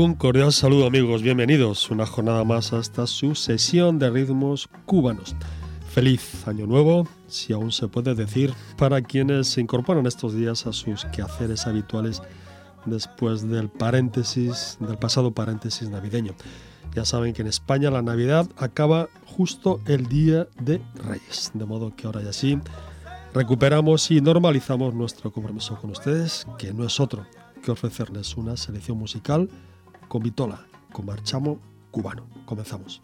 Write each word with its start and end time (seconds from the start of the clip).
Un 0.00 0.14
cordial 0.14 0.52
saludo 0.52 0.86
amigos, 0.86 1.22
bienvenidos 1.22 1.90
una 1.90 2.06
jornada 2.06 2.44
más 2.44 2.72
hasta 2.72 3.04
su 3.08 3.34
sesión 3.34 3.98
de 3.98 4.08
ritmos 4.08 4.68
cubanos. 4.86 5.34
Feliz 5.90 6.46
año 6.46 6.68
nuevo, 6.68 7.08
si 7.26 7.52
aún 7.52 7.72
se 7.72 7.88
puede 7.88 8.14
decir, 8.14 8.54
para 8.76 9.02
quienes 9.02 9.48
se 9.48 9.60
incorporan 9.60 10.06
estos 10.06 10.34
días 10.34 10.68
a 10.68 10.72
sus 10.72 11.04
quehaceres 11.06 11.66
habituales 11.66 12.22
después 12.86 13.48
del 13.48 13.70
paréntesis, 13.70 14.78
del 14.78 14.98
pasado 14.98 15.32
paréntesis 15.32 15.90
navideño. 15.90 16.36
Ya 16.94 17.04
saben 17.04 17.34
que 17.34 17.42
en 17.42 17.48
España 17.48 17.90
la 17.90 18.00
Navidad 18.00 18.48
acaba 18.56 19.08
justo 19.26 19.80
el 19.86 20.06
día 20.06 20.46
de 20.60 20.80
Reyes, 20.94 21.50
de 21.54 21.64
modo 21.64 21.96
que 21.96 22.06
ahora 22.06 22.22
ya 22.22 22.32
sí 22.32 22.56
recuperamos 23.34 24.12
y 24.12 24.20
normalizamos 24.20 24.94
nuestro 24.94 25.32
compromiso 25.32 25.74
con 25.80 25.90
ustedes, 25.90 26.46
que 26.56 26.72
no 26.72 26.86
es 26.86 27.00
otro 27.00 27.26
que 27.58 27.72
ofrecerles 27.72 28.36
una 28.36 28.56
selección 28.56 28.96
musical 28.96 29.50
con 30.08 30.22
Vitola, 30.22 30.66
con 30.92 31.04
Marchamo 31.04 31.58
cubano. 31.90 32.26
Comenzamos. 32.46 33.02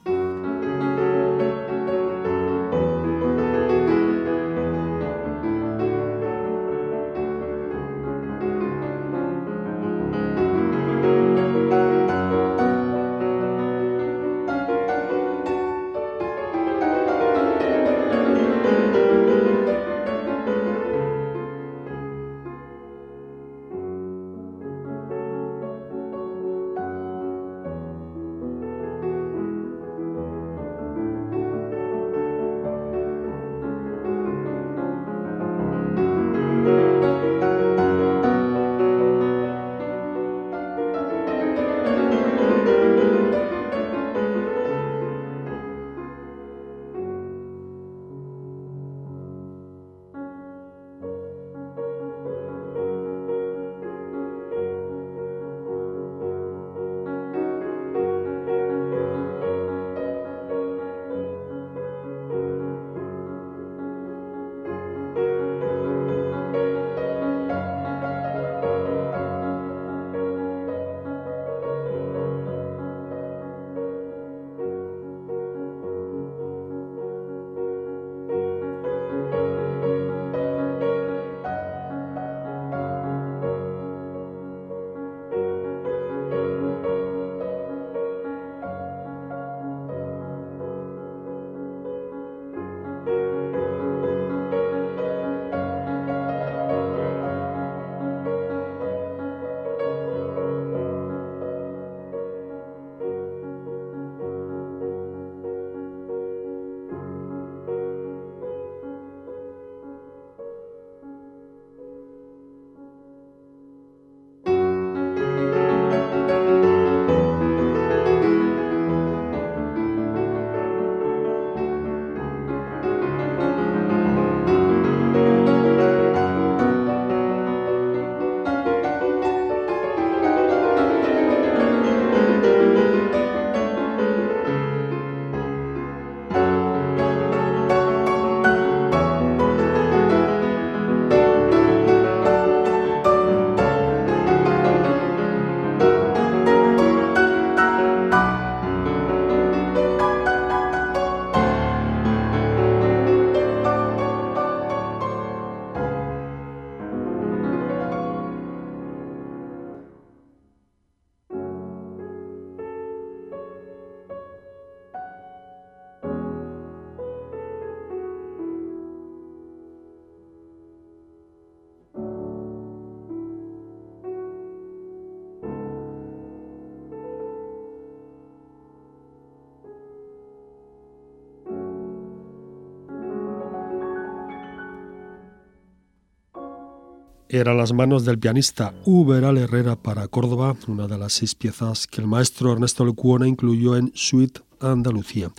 Eran 187.35 187.59
las 187.59 187.73
manos 187.73 188.05
del 188.05 188.21
pianista 188.21 188.73
Uberal 188.85 189.37
Herrera 189.39 189.75
para 189.75 190.07
Córdoba, 190.07 190.55
una 190.69 190.87
de 190.87 190.97
las 190.97 191.15
seis 191.15 191.35
piezas 191.35 191.89
que 191.89 192.01
el 192.01 192.07
maestro 192.07 192.53
Ernesto 192.53 192.85
Lecuona 192.85 193.27
incluyó 193.27 193.77
en 193.77 193.91
Suite 193.93 194.41
Andalucía. 194.61 195.33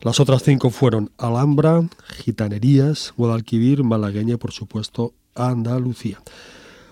Las 0.00 0.18
otras 0.18 0.42
cinco 0.42 0.70
fueron 0.70 1.12
Alhambra, 1.16 1.88
Gitanerías, 2.08 3.14
Guadalquivir, 3.16 3.84
Malagueña 3.84 4.34
y, 4.34 4.36
por 4.36 4.50
supuesto, 4.50 5.14
Andalucía. 5.36 6.20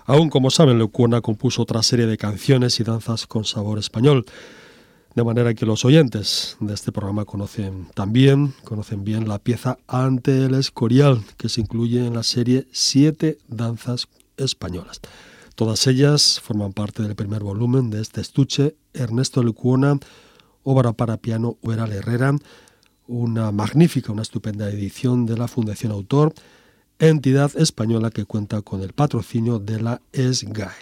Aún 0.04 0.30
como 0.30 0.52
saben, 0.52 0.78
Lecuona 0.78 1.20
compuso 1.20 1.62
otra 1.62 1.82
serie 1.82 2.06
de 2.06 2.16
canciones 2.16 2.78
y 2.78 2.84
danzas 2.84 3.26
con 3.26 3.44
sabor 3.44 3.80
español. 3.80 4.24
De 5.14 5.22
manera 5.22 5.54
que 5.54 5.64
los 5.64 5.84
oyentes 5.84 6.56
de 6.58 6.74
este 6.74 6.90
programa 6.90 7.24
conocen 7.24 7.86
también, 7.94 8.52
conocen 8.64 9.04
bien 9.04 9.28
la 9.28 9.38
pieza 9.38 9.78
Ante 9.86 10.44
el 10.44 10.54
Escorial, 10.54 11.22
que 11.36 11.48
se 11.48 11.60
incluye 11.60 12.04
en 12.04 12.14
la 12.14 12.24
serie 12.24 12.66
Siete 12.72 13.38
Danzas 13.46 14.08
Españolas. 14.36 15.00
Todas 15.54 15.86
ellas 15.86 16.40
forman 16.42 16.72
parte 16.72 17.04
del 17.04 17.14
primer 17.14 17.44
volumen 17.44 17.90
de 17.90 18.02
este 18.02 18.20
estuche, 18.20 18.74
Ernesto 18.92 19.44
Lecuona, 19.44 20.00
obra 20.64 20.92
para 20.92 21.16
piano 21.16 21.58
Ueral 21.62 21.92
Herrera, 21.92 22.36
una 23.06 23.52
magnífica, 23.52 24.10
una 24.10 24.22
estupenda 24.22 24.68
edición 24.68 25.26
de 25.26 25.36
la 25.36 25.46
Fundación 25.46 25.92
Autor, 25.92 26.34
entidad 26.98 27.52
española 27.56 28.10
que 28.10 28.24
cuenta 28.24 28.62
con 28.62 28.82
el 28.82 28.92
patrocinio 28.94 29.60
de 29.60 29.80
la 29.80 30.02
SGAE. 30.12 30.74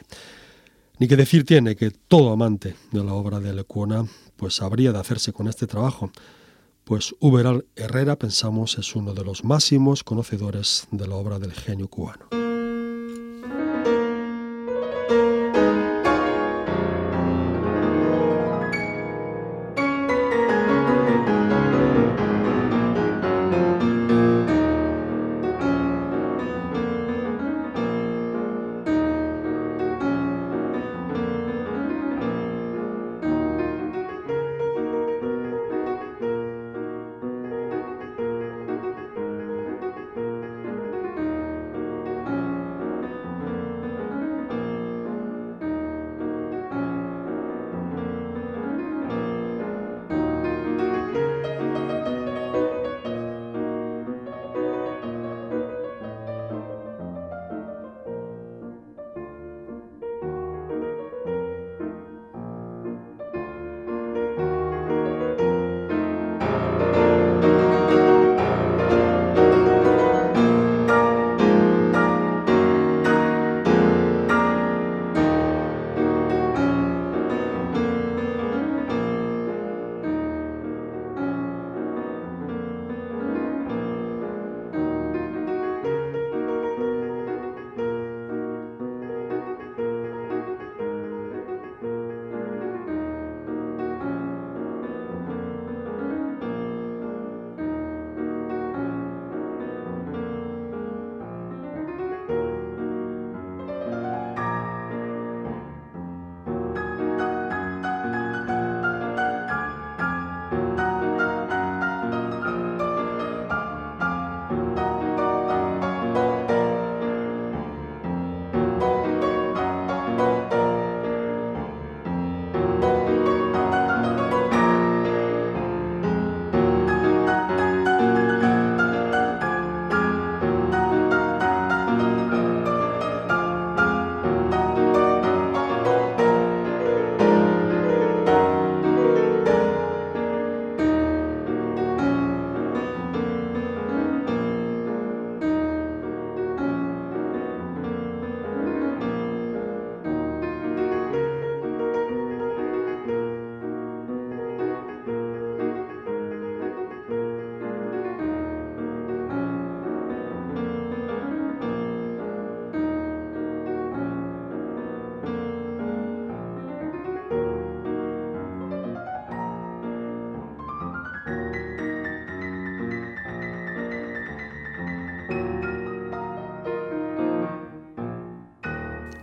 Ni 1.02 1.08
que 1.08 1.16
decir 1.16 1.44
tiene 1.44 1.74
que 1.74 1.90
todo 1.90 2.30
amante 2.30 2.76
de 2.92 3.02
la 3.02 3.12
obra 3.14 3.40
de 3.40 3.52
Lecuona 3.52 4.06
pues 4.36 4.62
habría 4.62 4.92
de 4.92 5.00
hacerse 5.00 5.32
con 5.32 5.48
este 5.48 5.66
trabajo, 5.66 6.12
pues 6.84 7.12
Uberal 7.18 7.66
Herrera 7.74 8.14
pensamos 8.14 8.78
es 8.78 8.94
uno 8.94 9.12
de 9.12 9.24
los 9.24 9.42
máximos 9.42 10.04
conocedores 10.04 10.86
de 10.92 11.08
la 11.08 11.16
obra 11.16 11.40
del 11.40 11.54
genio 11.54 11.88
cubano. 11.88 12.51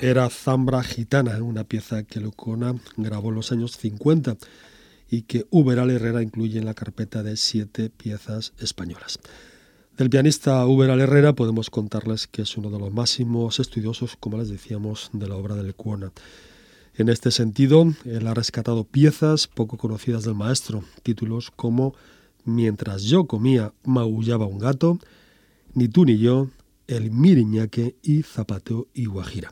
Era 0.02 0.30
Zambra 0.30 0.82
Gitana, 0.82 1.44
una 1.44 1.66
pieza 1.66 2.04
que 2.04 2.22
Lucona 2.22 2.76
grabó 2.96 3.30
en 3.30 3.36
los 3.36 3.52
años 3.52 3.76
50 3.78 4.38
y 5.10 5.24
que 5.24 5.46
Uberal 5.50 5.90
Herrera 5.90 6.24
incluye 6.24 6.58
en 6.58 6.66
la 6.66 6.74
carpeta 6.74 7.22
de 7.22 7.36
siete 7.36 7.90
piezas 7.90 8.54
españolas. 8.60 9.20
Del 9.98 10.10
pianista 10.10 10.66
Uberal 10.66 11.02
Herrera 11.02 11.34
podemos 11.34 11.70
contarles 11.70 12.28
que 12.28 12.44
es 12.44 12.56
uno 12.56 12.70
de 12.70 12.80
los 12.80 12.94
máximos 12.94 13.60
estudiosos, 13.60 14.16
como 14.18 14.38
les 14.38 14.48
decíamos, 14.48 15.10
de 15.12 15.28
la 15.28 15.36
obra 15.36 15.56
de 15.56 15.64
Lecuona. 15.64 16.14
En 16.96 17.10
este 17.10 17.32
sentido, 17.32 17.94
él 18.06 18.26
ha 18.28 18.34
rescatado 18.34 18.86
piezas 18.86 19.48
poco 19.48 19.78
conocidas 19.78 20.24
del 20.24 20.36
maestro, 20.36 20.84
títulos 21.04 21.52
como 21.52 21.94
Mientras 22.46 23.04
yo 23.04 23.26
comía, 23.26 23.74
maullaba 23.84 24.46
un 24.46 24.60
gato, 24.60 24.98
Ni 25.74 25.90
tú 25.90 26.06
ni 26.06 26.18
yo, 26.18 26.50
El 26.88 27.12
miriñaque 27.12 27.98
y 28.02 28.24
Zapateo 28.24 28.88
y 28.94 29.06
Guajira. 29.06 29.52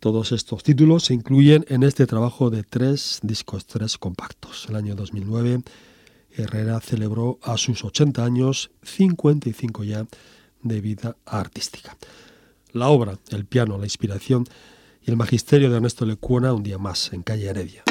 Todos 0.00 0.32
estos 0.32 0.62
títulos 0.62 1.04
se 1.04 1.14
incluyen 1.14 1.64
en 1.68 1.82
este 1.82 2.06
trabajo 2.06 2.50
de 2.50 2.62
tres 2.62 3.20
discos, 3.22 3.66
tres 3.66 3.96
compactos. 3.96 4.66
El 4.68 4.76
año 4.76 4.94
2009, 4.94 5.62
Herrera 6.36 6.80
celebró 6.80 7.38
a 7.42 7.56
sus 7.56 7.82
80 7.84 8.24
años, 8.24 8.70
55 8.82 9.84
ya, 9.84 10.06
de 10.62 10.80
vida 10.80 11.16
artística. 11.24 11.96
La 12.72 12.88
obra, 12.88 13.18
el 13.30 13.46
piano, 13.46 13.78
la 13.78 13.86
inspiración 13.86 14.44
y 15.02 15.10
el 15.10 15.16
magisterio 15.16 15.70
de 15.70 15.76
Ernesto 15.76 16.04
Lecuona 16.04 16.52
un 16.52 16.62
día 16.62 16.78
más 16.78 17.12
en 17.12 17.22
calle 17.22 17.46
Heredia. 17.48 17.84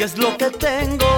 Dicen 0.00 0.18
que 0.18 0.48
te 0.48 0.48
gusta 0.48 0.80
el 0.80 1.09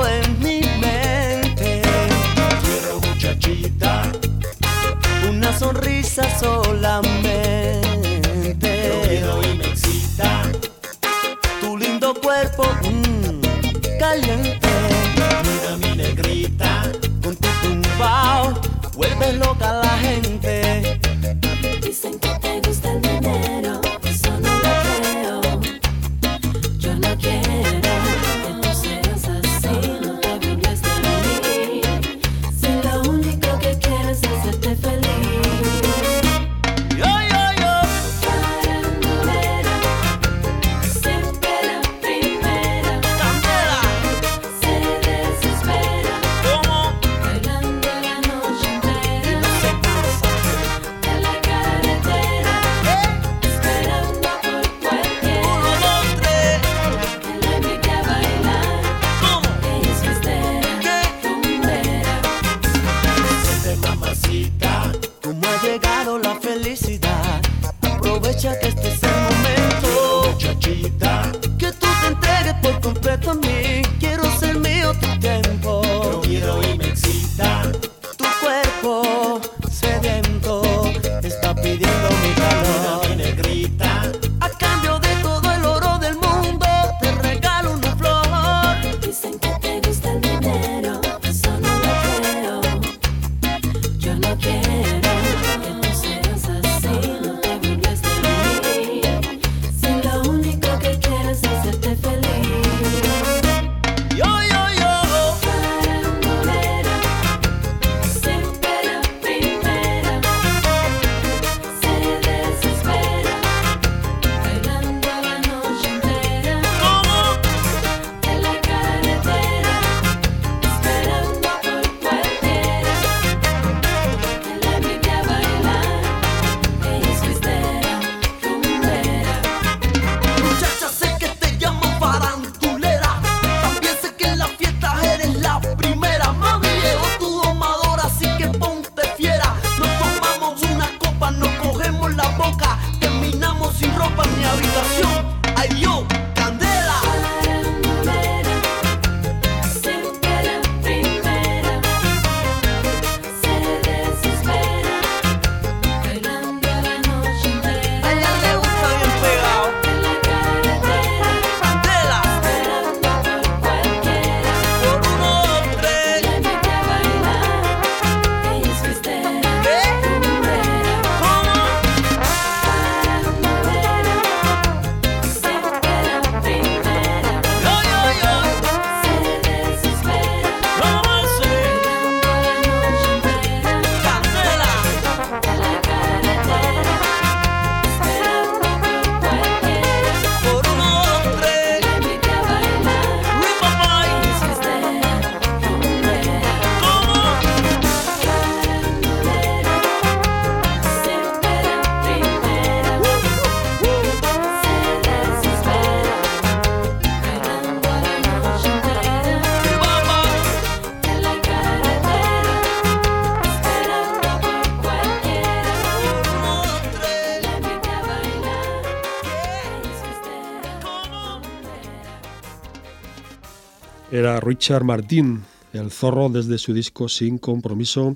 Era 224.12 224.40
Richard 224.40 224.84
Martin, 224.84 225.40
el 225.72 225.90
zorro 225.90 226.28
desde 226.28 226.58
su 226.58 226.74
disco 226.74 227.08
Sin 227.08 227.38
Compromiso, 227.38 228.14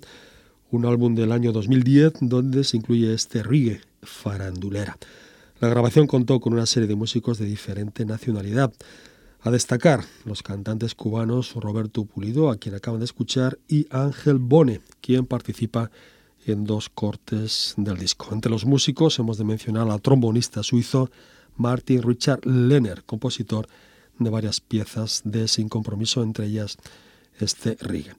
un 0.70 0.84
álbum 0.84 1.14
del 1.14 1.32
año 1.32 1.52
2010 1.52 2.16
donde 2.20 2.64
se 2.64 2.76
incluye 2.76 3.14
este 3.14 3.42
reggae 3.42 3.80
farandulera. 4.02 4.98
La 5.58 5.70
grabación 5.70 6.06
contó 6.06 6.38
con 6.38 6.52
una 6.52 6.66
serie 6.66 6.86
de 6.86 6.96
músicos 6.96 7.38
de 7.38 7.46
diferente 7.46 8.04
nacionalidad. 8.04 8.74
A 9.40 9.50
destacar 9.50 10.04
los 10.26 10.42
cantantes 10.42 10.94
cubanos 10.94 11.54
Roberto 11.54 12.04
Pulido, 12.04 12.50
a 12.50 12.58
quien 12.58 12.74
acaban 12.74 13.00
de 13.00 13.06
escuchar, 13.06 13.58
y 13.66 13.86
Ángel 13.90 14.36
Bone, 14.36 14.82
quien 15.00 15.24
participa 15.24 15.90
en 16.44 16.64
dos 16.64 16.90
cortes 16.90 17.72
del 17.78 17.96
disco. 17.96 18.28
Entre 18.32 18.50
los 18.50 18.66
músicos 18.66 19.18
hemos 19.18 19.38
de 19.38 19.44
mencionar 19.44 19.90
al 19.90 20.02
trombonista 20.02 20.62
suizo 20.62 21.10
Martin 21.56 22.02
Richard 22.02 22.44
Lehner, 22.44 23.02
compositor 23.04 23.66
de 24.18 24.30
varias 24.30 24.60
piezas 24.60 25.22
de 25.24 25.48
Sin 25.48 25.68
Compromiso, 25.68 26.22
entre 26.22 26.46
ellas 26.46 26.78
este 27.38 27.76
rig. 27.80 28.14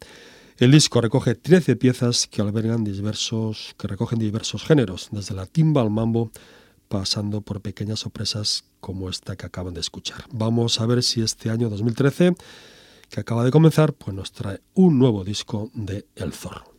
El 0.57 0.71
disco 0.71 1.01
recoge 1.01 1.35
13 1.35 1.75
piezas 1.75 2.25
que 2.25 2.41
albergan 2.41 2.83
diversos, 2.83 3.75
que 3.77 3.87
recogen 3.87 4.17
diversos 4.17 4.63
géneros, 4.63 5.09
desde 5.11 5.35
la 5.35 5.45
timba 5.45 5.81
al 5.81 5.91
mambo, 5.91 6.31
pasando 6.87 7.41
por 7.41 7.61
pequeñas 7.61 7.99
sorpresas 7.99 8.63
como 8.79 9.09
esta 9.09 9.35
que 9.35 9.45
acaban 9.45 9.73
de 9.73 9.81
escuchar. 9.81 10.25
Vamos 10.31 10.79
a 10.79 10.85
ver 10.85 11.03
si 11.03 11.21
este 11.21 11.51
año 11.51 11.69
2013, 11.69 12.35
que 13.09 13.19
acaba 13.19 13.43
de 13.43 13.51
comenzar, 13.51 13.93
pues 13.93 14.15
nos 14.15 14.31
trae 14.31 14.61
un 14.73 14.97
nuevo 14.97 15.23
disco 15.23 15.69
de 15.73 16.07
El 16.15 16.33
Zorro. 16.33 16.73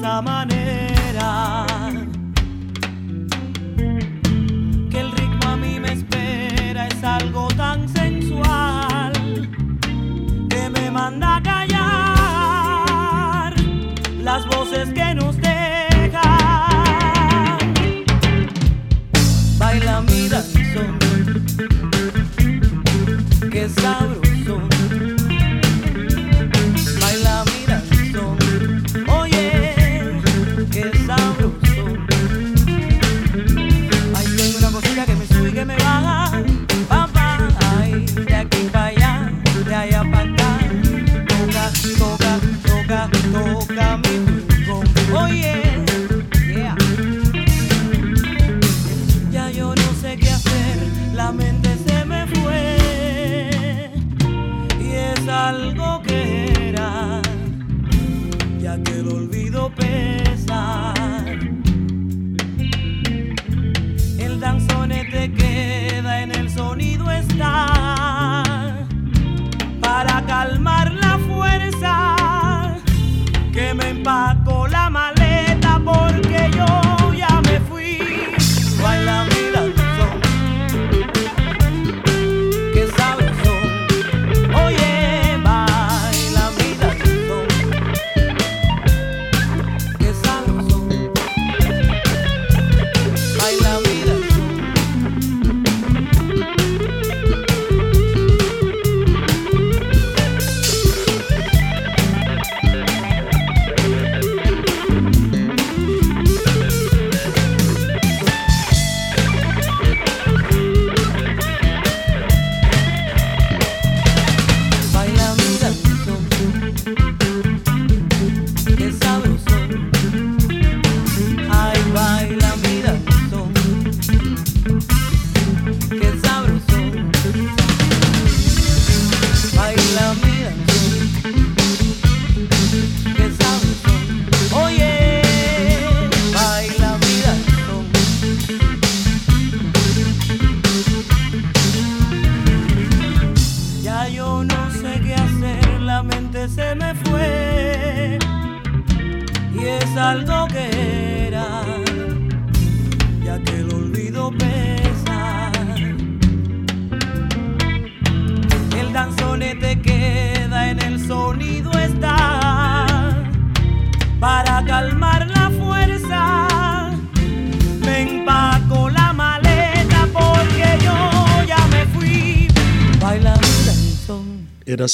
esa 0.00 0.22
manera. 0.22 0.59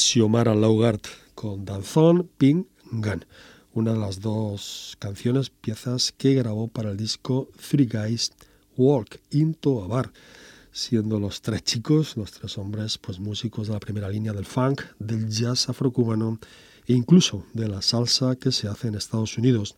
Xiomara 0.03 0.55
Laugart 0.55 1.07
con 1.35 1.65
Danzón 1.65 2.29
Ping 2.39 2.65
Gan, 2.91 3.25
una 3.73 3.93
de 3.93 3.99
las 3.99 4.21
dos 4.21 4.97
canciones, 4.99 5.51
piezas 5.51 6.13
que 6.17 6.35
grabó 6.35 6.69
para 6.69 6.91
el 6.91 6.97
disco 6.97 7.49
Three 7.69 7.87
Guys 7.87 8.33
Walk 8.77 9.21
into 9.31 9.83
a 9.83 9.87
Bar, 9.87 10.13
siendo 10.71 11.19
los 11.19 11.41
tres 11.41 11.65
chicos, 11.65 12.17
los 12.17 12.33
tres 12.33 12.59
hombres, 12.59 12.99
pues 12.99 13.19
músicos 13.19 13.69
de 13.69 13.75
la 13.75 13.81
primera 13.81 14.09
línea 14.09 14.33
del 14.33 14.45
funk, 14.45 14.83
del 14.99 15.29
jazz 15.29 15.69
afrocubano 15.69 16.39
e 16.87 16.93
incluso 16.93 17.45
de 17.53 17.69
la 17.69 17.83
salsa 17.83 18.37
que 18.37 18.53
se 18.53 18.69
hace 18.69 18.89
en 18.89 18.95
Estados 18.95 19.37
Unidos. 19.39 19.77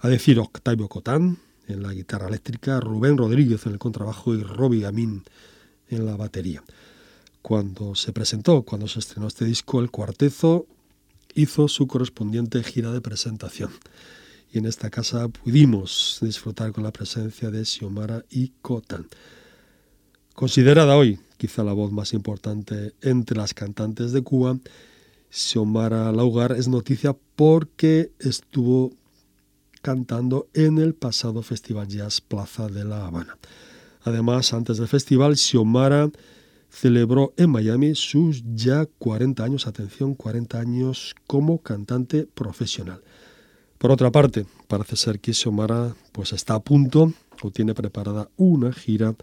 A 0.00 0.08
decir 0.08 0.38
Octavio 0.38 0.88
Cotán 0.88 1.38
en 1.68 1.82
la 1.82 1.92
guitarra 1.92 2.28
eléctrica, 2.28 2.80
Rubén 2.80 3.16
Rodríguez 3.16 3.66
en 3.66 3.72
el 3.72 3.78
contrabajo 3.78 4.34
y 4.34 4.42
Robbie 4.42 4.84
Amin 4.84 5.22
en 5.88 6.06
la 6.06 6.16
batería. 6.16 6.62
Cuando 7.42 7.94
se 7.94 8.12
presentó, 8.12 8.62
cuando 8.62 8.88
se 8.88 9.00
estrenó 9.00 9.26
este 9.26 9.44
disco, 9.44 9.80
el 9.80 9.90
cuarteto 9.90 10.66
hizo 11.34 11.68
su 11.68 11.86
correspondiente 11.86 12.62
gira 12.62 12.92
de 12.92 13.00
presentación. 13.00 13.70
Y 14.52 14.58
en 14.58 14.66
esta 14.66 14.90
casa 14.90 15.28
pudimos 15.28 16.18
disfrutar 16.20 16.72
con 16.72 16.84
la 16.84 16.92
presencia 16.92 17.50
de 17.50 17.64
Xiomara 17.64 18.24
y 18.30 18.52
Cotan. 18.62 19.08
Considerada 20.34 20.96
hoy 20.96 21.18
quizá 21.42 21.64
la 21.64 21.72
voz 21.72 21.90
más 21.90 22.12
importante 22.12 22.94
entre 23.00 23.36
las 23.36 23.52
cantantes 23.52 24.12
de 24.12 24.22
Cuba, 24.22 24.58
Xiomara 25.28 26.12
Laugar 26.12 26.52
es 26.52 26.68
noticia 26.68 27.16
porque 27.34 28.12
estuvo 28.20 28.92
cantando 29.80 30.46
en 30.54 30.78
el 30.78 30.94
pasado 30.94 31.42
Festival 31.42 31.88
Jazz 31.88 32.20
Plaza 32.20 32.68
de 32.68 32.84
La 32.84 33.06
Habana. 33.06 33.38
Además, 34.02 34.52
antes 34.52 34.76
del 34.76 34.86
festival, 34.86 35.36
Xiomara 35.36 36.10
celebró 36.72 37.34
en 37.36 37.50
Miami 37.50 37.94
sus 37.94 38.42
ya 38.54 38.86
40 38.98 39.44
años, 39.44 39.66
atención, 39.66 40.14
40 40.14 40.58
años 40.58 41.14
como 41.26 41.58
cantante 41.58 42.26
profesional. 42.26 43.02
Por 43.78 43.90
otra 43.90 44.10
parte, 44.10 44.46
parece 44.68 44.96
ser 44.96 45.20
que 45.20 45.34
Xiomara 45.34 45.94
pues 46.12 46.32
está 46.32 46.54
a 46.54 46.60
punto 46.60 47.12
o 47.42 47.50
tiene 47.50 47.74
preparada 47.74 48.28
una 48.36 48.72
gira 48.72 49.14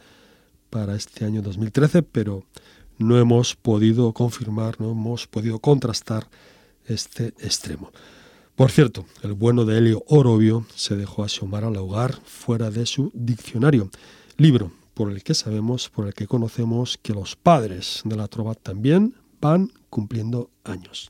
para 0.69 0.95
este 0.95 1.25
año 1.25 1.41
2013, 1.41 2.03
pero 2.03 2.43
no 2.99 3.17
hemos 3.17 3.55
podido 3.55 4.13
confirmar, 4.13 4.79
no 4.79 4.91
hemos 4.91 5.25
podido 5.25 5.59
contrastar 5.59 6.27
este 6.85 7.27
extremo. 7.39 7.91
Por 8.55 8.71
cierto, 8.71 9.05
el 9.23 9.33
bueno 9.33 9.65
de 9.65 9.77
Helio 9.77 10.03
Orobio 10.07 10.65
se 10.75 10.95
dejó 10.95 11.23
a 11.23 11.29
Xiomara 11.29 11.71
Laugar 11.71 12.13
fuera 12.25 12.69
de 12.69 12.85
su 12.85 13.09
diccionario, 13.15 13.89
libro 14.37 14.78
por 14.99 15.13
el 15.13 15.23
que 15.23 15.33
sabemos, 15.33 15.87
por 15.87 16.07
el 16.07 16.13
que 16.13 16.27
conocemos 16.27 16.99
que 17.01 17.13
los 17.13 17.37
padres 17.37 18.01
de 18.03 18.17
la 18.17 18.27
trova 18.27 18.53
también 18.53 19.15
van 19.39 19.71
cumpliendo 19.89 20.49
años. 20.65 21.09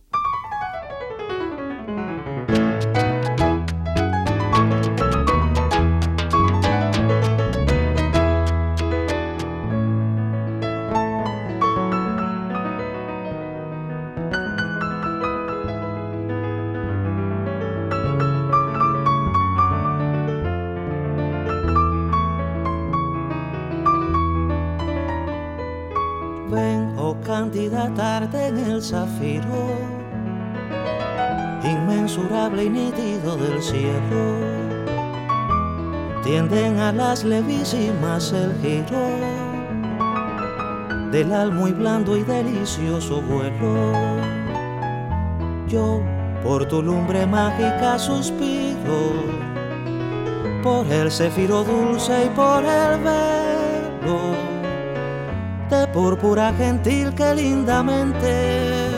Zafiro, 28.82 29.78
inmensurable 31.64 32.66
y 32.66 32.70
nítido 32.70 33.38
del 33.38 33.62
cielo. 33.62 34.40
Tienden 36.24 36.80
a 36.80 36.92
las 36.92 37.24
levísimas 37.24 38.32
el 38.34 38.54
giro 38.62 39.50
del 41.12 41.34
al 41.34 41.52
muy 41.52 41.72
blando 41.72 42.16
y 42.16 42.24
delicioso 42.24 43.22
vuelo. 43.22 43.94
Yo 45.68 46.02
por 46.44 46.66
tu 46.68 46.82
lumbre 46.82 47.26
mágica 47.26 47.98
suspiro, 47.98 49.14
por 50.64 50.86
el 50.88 51.12
cefiro 51.12 51.64
dulce 51.64 52.26
y 52.26 52.30
por 52.30 52.64
el 52.64 53.00
velo 53.00 54.49
de 55.70 55.88
púrpura 55.88 56.52
gentil 56.58 57.14
que 57.14 57.34
lindamente 57.36 58.90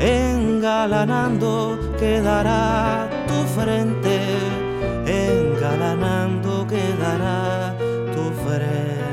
engalanando 0.00 1.78
quedará 1.98 3.08
tu 3.26 3.46
frente, 3.54 4.20
engalanando 5.06 6.66
quedará 6.66 7.74
tu 8.14 8.24
frente. 8.44 9.04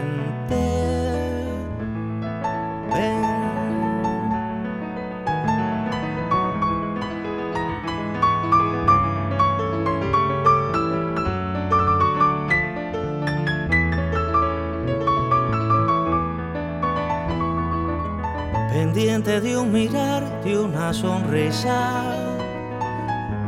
De 19.39 19.56
un 19.56 19.72
mirar, 19.72 20.41
de 20.44 20.58
una 20.58 20.94
sonrisa, 20.94 22.04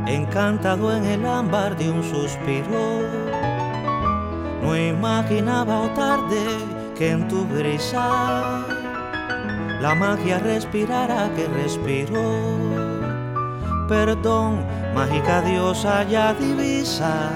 encantado 0.05 0.95
en 0.95 1.03
el 1.03 1.25
ámbar 1.25 1.75
de 1.75 1.91
un 1.91 2.03
suspiro. 2.03 3.01
No 4.61 4.77
imaginaba 4.77 5.81
o 5.81 5.89
tarde 5.89 6.45
que 6.95 7.11
en 7.11 7.27
tu 7.27 7.43
brisa 7.45 8.63
la 9.81 9.95
magia 9.95 10.39
respirara 10.39 11.29
que 11.35 11.47
respiró. 11.47 12.39
Perdón, 13.89 14.65
mágica 14.95 15.41
diosa 15.41 16.03
ya 16.03 16.33
divisa 16.33 17.31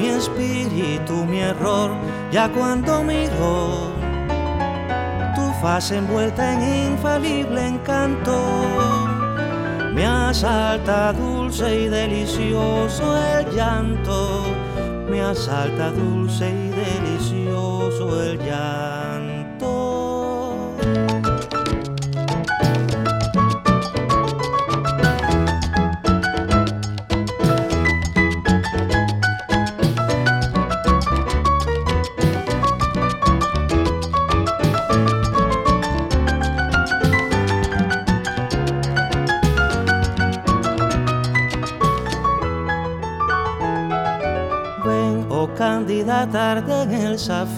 mi 0.00 0.08
espíritu, 0.08 1.26
mi 1.26 1.40
error, 1.40 1.90
ya 2.32 2.48
cuando 2.48 3.02
miro 3.02 3.89
faz 5.60 5.90
envuelta 5.90 6.52
en 6.52 6.92
infalible 6.92 7.66
encanto. 7.66 8.36
Me 9.94 10.06
asalta 10.06 11.12
dulce 11.12 11.82
y 11.82 11.88
delicioso 11.88 13.16
el 13.16 13.54
llanto, 13.54 14.44
me 15.10 15.20
asalta 15.20 15.90
dulce 15.90 16.48
y 16.48 16.69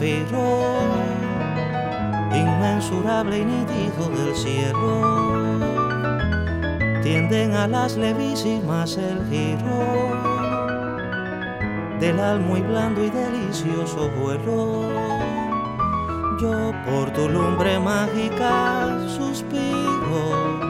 zafiro, 0.03 0.81
inmensurable 2.35 3.39
y 3.39 3.45
nítido 3.45 4.09
del 4.11 4.35
cielo, 4.35 5.59
tienden 7.03 7.55
a 7.55 7.69
las 7.69 7.97
levísimas 7.97 8.97
el 8.97 9.25
giro 9.31 10.11
del 12.01 12.19
al 12.19 12.41
muy 12.41 12.61
blando 12.61 13.05
y 13.05 13.11
delicioso 13.11 14.11
vuelo. 14.19 14.89
Yo 16.41 16.73
por 16.85 17.13
tu 17.13 17.29
lumbre 17.29 17.79
mágica 17.79 18.99
suspiro, 19.07 20.61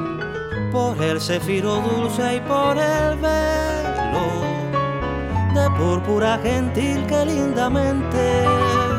por 0.70 1.02
el 1.02 1.18
cefiro 1.18 1.76
dulce 1.80 2.36
y 2.36 2.40
por 2.40 2.76
el 2.76 3.16
velo 3.16 4.42
de 5.54 5.70
púrpura 5.78 6.38
gentil 6.42 7.06
que 7.06 7.24
lindamente 7.24 8.91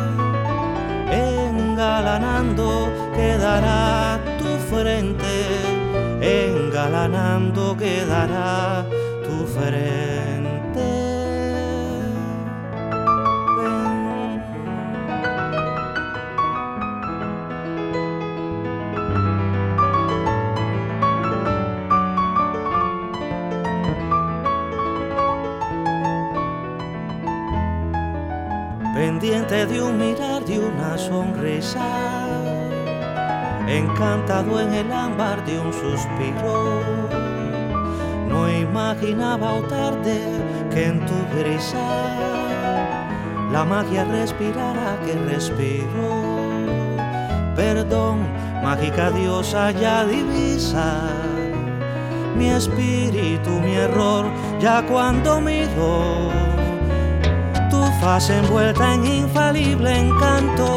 engalanando 1.13 2.89
quedará 3.15 4.19
tu 4.39 4.49
frente, 4.69 5.38
engalanando 6.21 7.76
quedará 7.76 8.86
tu 9.23 9.45
frente. 9.45 10.22
De 29.23 29.81
un 29.81 29.97
mirar, 29.97 30.43
de 30.43 30.59
una 30.59 30.97
sonrisa, 30.97 31.88
encantado 33.69 34.59
en 34.59 34.73
el 34.73 34.91
ámbar 34.91 35.45
de 35.45 35.62
un 35.62 35.71
suspiro. 35.71 36.81
No 38.27 38.51
imaginaba 38.51 39.53
o 39.53 39.62
tarde 39.62 40.19
que 40.71 40.88
en 40.88 40.99
tu 41.05 41.13
brisa 41.38 41.88
la 43.53 43.63
magia 43.63 44.03
respirara 44.03 44.99
que 45.05 45.13
respiro. 45.31 46.09
Perdón, 47.55 48.27
mágica 48.62 49.09
diosa 49.09 49.71
ya 49.71 50.03
divisa 50.03 50.99
mi 52.36 52.49
espíritu, 52.49 53.51
mi 53.51 53.75
error, 53.75 54.25
ya 54.59 54.83
cuando 54.86 55.39
miro 55.39 56.42
faz 58.03 58.29
envuelta 58.29 58.95
en 58.95 59.05
infalible 59.05 59.97
encanto. 59.97 60.67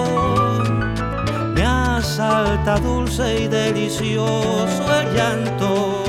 Me 1.54 1.64
asalta 1.64 2.78
dulce 2.78 3.42
y 3.42 3.48
delicioso 3.48 4.84
el 5.00 5.14
llanto. 5.14 6.04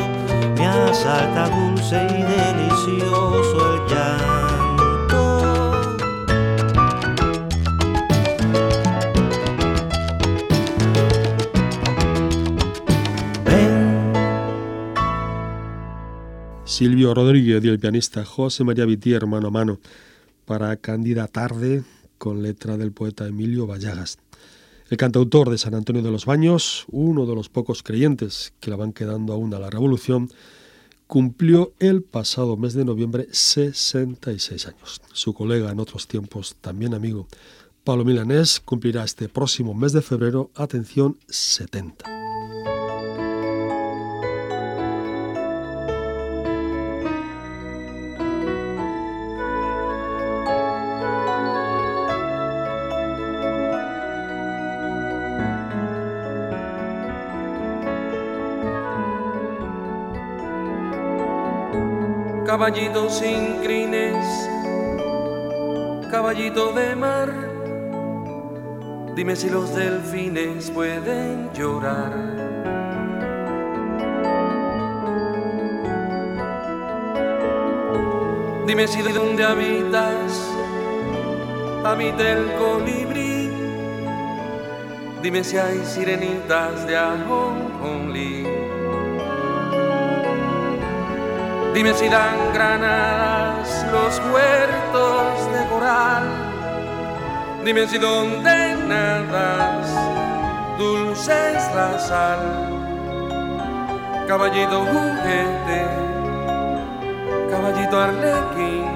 Me 0.56 0.68
asalta 0.68 1.50
dulce 1.50 2.06
y 2.06 2.22
delicioso 2.22 3.58
el 3.74 3.80
llanto. 3.90 4.38
Silvio 16.66 17.16
Rodríguez 17.16 17.64
y 17.66 17.70
el 17.70 17.80
pianista 17.80 18.24
José 18.24 18.64
María 18.64 18.86
Vitier 18.86 19.26
mano 19.26 19.48
a 19.48 19.52
mano 19.52 19.80
para 20.48 20.78
Cándida 20.78 21.28
Tarde, 21.28 21.84
con 22.18 22.42
letra 22.42 22.78
del 22.78 22.94
poeta 22.94 23.28
Emilio 23.28 23.68
Vallagas. 23.68 24.18
El 24.90 24.96
cantautor 24.96 25.50
de 25.50 25.58
San 25.58 25.76
Antonio 25.76 26.02
de 26.02 26.10
los 26.10 26.26
Baños, 26.26 26.86
uno 26.90 27.26
de 27.26 27.36
los 27.36 27.50
pocos 27.50 27.84
creyentes 27.84 28.54
que 28.62 28.70
la 28.70 28.78
van 28.78 28.94
quedando 28.94 29.34
aún 29.34 29.54
a 29.54 29.60
la 29.60 29.70
revolución, 29.70 30.30
cumplió 31.06 31.74
el 31.80 32.02
pasado 32.02 32.56
mes 32.56 32.74
de 32.74 32.86
noviembre 32.86 33.28
66 33.30 34.68
años. 34.68 35.02
Su 35.12 35.34
colega 35.34 35.70
en 35.70 35.82
otros 35.82 36.08
tiempos, 36.08 36.56
también 36.62 36.94
amigo, 36.94 37.28
Pablo 37.84 38.06
Milanés, 38.06 38.62
cumplirá 38.62 39.04
este 39.04 39.28
próximo 39.28 39.74
mes 39.74 39.92
de 39.92 40.02
febrero, 40.02 40.50
atención, 40.56 41.18
70. 41.28 42.06
Caballito 62.48 63.10
sin 63.10 63.58
crines, 63.62 64.26
caballito 66.10 66.72
de 66.72 66.96
mar, 66.96 67.30
dime 69.16 69.36
si 69.36 69.50
los 69.50 69.76
delfines 69.76 70.72
pueden 70.72 71.52
llorar. 71.54 72.14
Dime 78.66 78.88
si 78.88 79.02
de 79.02 79.12
dónde 79.12 79.44
habitas, 79.44 80.32
habita 81.84 82.32
el 82.32 82.46
colibrí. 82.54 83.52
Dime 85.22 85.44
si 85.44 85.58
hay 85.58 85.84
sirenitas 85.84 86.88
de 86.88 86.96
ajonjolí. 86.96 88.47
Dime 91.78 91.94
si 91.94 92.10
dan 92.10 92.54
granadas 92.56 93.86
los 93.92 94.20
huertos 94.34 95.54
de 95.54 95.62
coral. 95.70 96.24
Dime 97.64 97.88
si 97.88 98.00
donde 98.00 98.76
nadas 98.88 99.86
dulce 100.80 101.34
es 101.56 101.76
la 101.76 102.00
sal. 102.00 102.40
Caballito 104.28 104.86
juguete, 104.86 105.86
caballito 107.52 108.02
arlequín, 108.02 108.90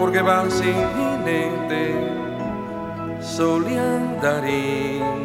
porque 0.00 0.20
va 0.20 0.50
sin 0.50 0.74
jinete, 0.96 1.94
soliandarín. 3.20 5.17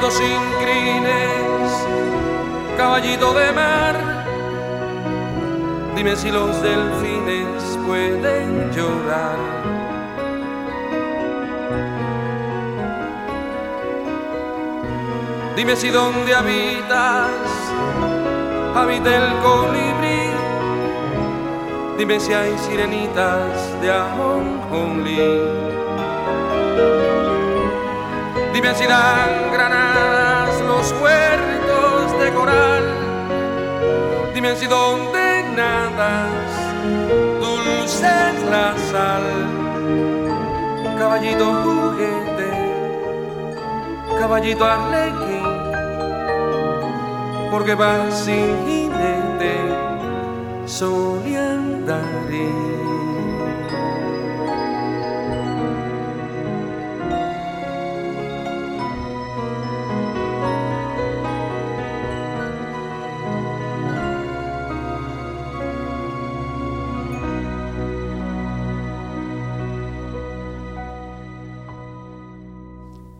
Caballito 0.00 0.10
sin 0.10 0.40
crines, 0.62 1.72
caballito 2.76 3.34
de 3.34 3.52
mar, 3.52 4.10
Dime 5.94 6.16
si 6.16 6.30
los 6.30 6.62
delfines 6.62 7.78
pueden 7.86 8.72
llorar. 8.72 9.36
Dime 15.56 15.76
si 15.76 15.90
donde 15.90 16.34
habitas 16.34 17.30
habita 18.74 19.14
el 19.14 19.36
colibrí. 19.42 20.30
Dime 21.98 22.18
si 22.18 22.32
hay 22.32 22.56
sirenitas 22.56 23.78
de 23.82 23.92
ajonjolí. 23.92 25.59
Dime 28.60 28.74
si 28.74 28.86
dan 28.86 29.50
granadas 29.54 30.60
los 30.60 30.92
huertos 31.00 32.20
de 32.20 32.30
coral. 32.34 32.84
Dime 34.34 34.54
si 34.54 34.66
donde 34.66 35.44
nadas 35.56 36.52
dulce 37.40 38.12
la 38.50 38.76
sal. 38.90 39.22
Caballito 40.98 41.46
juguete, 41.64 42.50
caballito 44.18 44.66
arlequín, 44.66 45.48
porque 47.50 47.74
vas 47.74 48.12
sin 48.12 48.66
jinete, 48.66 49.56
soñandaré. 50.66 52.10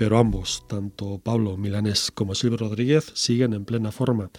Pero 0.00 0.16
ambos, 0.16 0.64
tanto 0.66 1.18
Pablo 1.18 1.58
Milanés 1.58 2.10
como 2.10 2.34
Silvio 2.34 2.56
Rodríguez, 2.56 3.12
siguen 3.12 3.52
en 3.52 3.66
plena 3.66 3.92
forma. 3.92 4.30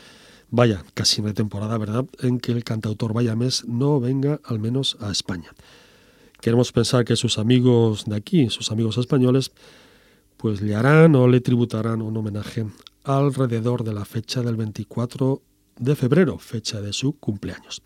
Vaya, 0.49 0.83
casi 0.95 1.21
una 1.21 1.35
temporada, 1.35 1.77
¿verdad?, 1.77 2.07
en 2.21 2.39
que 2.39 2.51
el 2.51 2.63
cantautor 2.63 3.13
Vayamés 3.13 3.65
no 3.67 3.99
venga 3.99 4.41
al 4.43 4.57
menos 4.57 4.97
a 5.01 5.11
España. 5.11 5.51
Queremos 6.41 6.71
pensar 6.71 7.05
que 7.05 7.15
sus 7.15 7.37
amigos 7.37 8.05
de 8.05 8.15
aquí, 8.15 8.49
sus 8.49 8.71
amigos 8.71 8.97
españoles, 8.97 9.51
pues 10.35 10.61
le 10.61 10.73
harán 10.73 11.13
o 11.13 11.27
le 11.27 11.41
tributarán 11.41 12.01
un 12.01 12.17
homenaje 12.17 12.65
alrededor 13.03 13.83
de 13.83 13.93
la 13.93 14.03
fecha 14.03 14.41
del 14.41 14.55
24 14.55 15.43
de 15.77 15.95
febrero, 15.95 16.39
fecha 16.39 16.81
de 16.81 16.91
su 16.91 17.13
cumpleaños. 17.19 17.83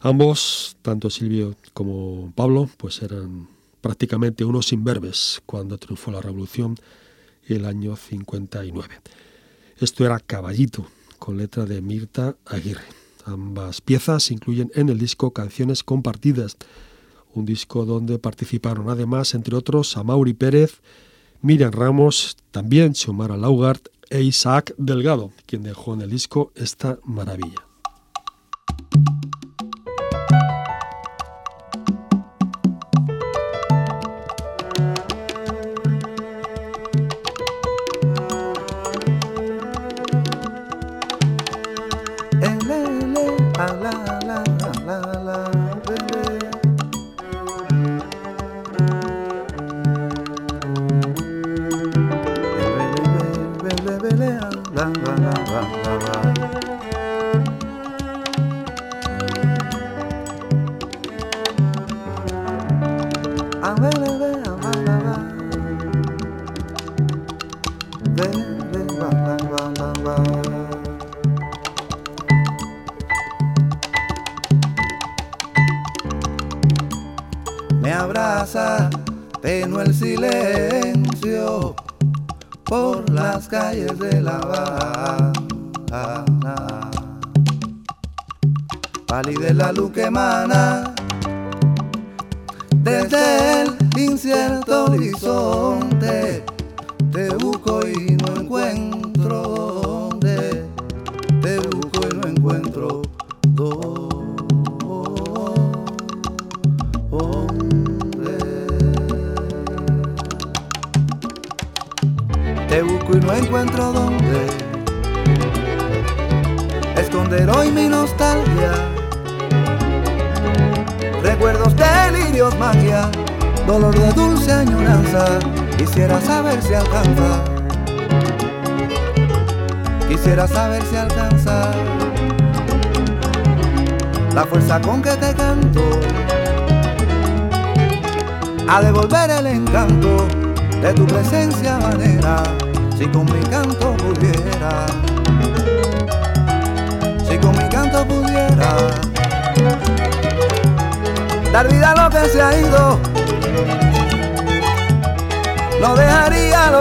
Ambos, 0.00 0.78
tanto 0.80 1.10
Silvio 1.10 1.54
como 1.74 2.32
Pablo, 2.34 2.70
pues 2.78 3.02
eran 3.02 3.51
prácticamente 3.82 4.46
unos 4.46 4.72
imberbes 4.72 5.42
cuando 5.44 5.76
triunfó 5.76 6.10
la 6.10 6.22
revolución 6.22 6.76
el 7.46 7.66
año 7.66 7.96
59. 7.96 8.88
Esto 9.78 10.06
era 10.06 10.20
Caballito, 10.20 10.86
con 11.18 11.36
letra 11.36 11.66
de 11.66 11.82
Mirta 11.82 12.36
Aguirre. 12.46 12.84
Ambas 13.24 13.80
piezas 13.80 14.30
incluyen 14.30 14.70
en 14.74 14.88
el 14.88 14.98
disco 14.98 15.32
canciones 15.32 15.82
compartidas, 15.82 16.56
un 17.34 17.44
disco 17.44 17.84
donde 17.84 18.18
participaron 18.18 18.88
además, 18.88 19.34
entre 19.34 19.56
otros, 19.56 19.96
a 19.96 20.02
Mauri 20.02 20.34
Pérez, 20.34 20.80
Miriam 21.40 21.72
Ramos, 21.72 22.36
también 22.50 22.94
Xiomara 22.94 23.36
Laugart 23.36 23.88
e 24.10 24.22
Isaac 24.22 24.74
Delgado, 24.78 25.32
quien 25.46 25.62
dejó 25.62 25.94
en 25.94 26.02
el 26.02 26.10
disco 26.10 26.52
esta 26.54 26.98
maravilla. 27.04 27.66
Con 43.68 44.11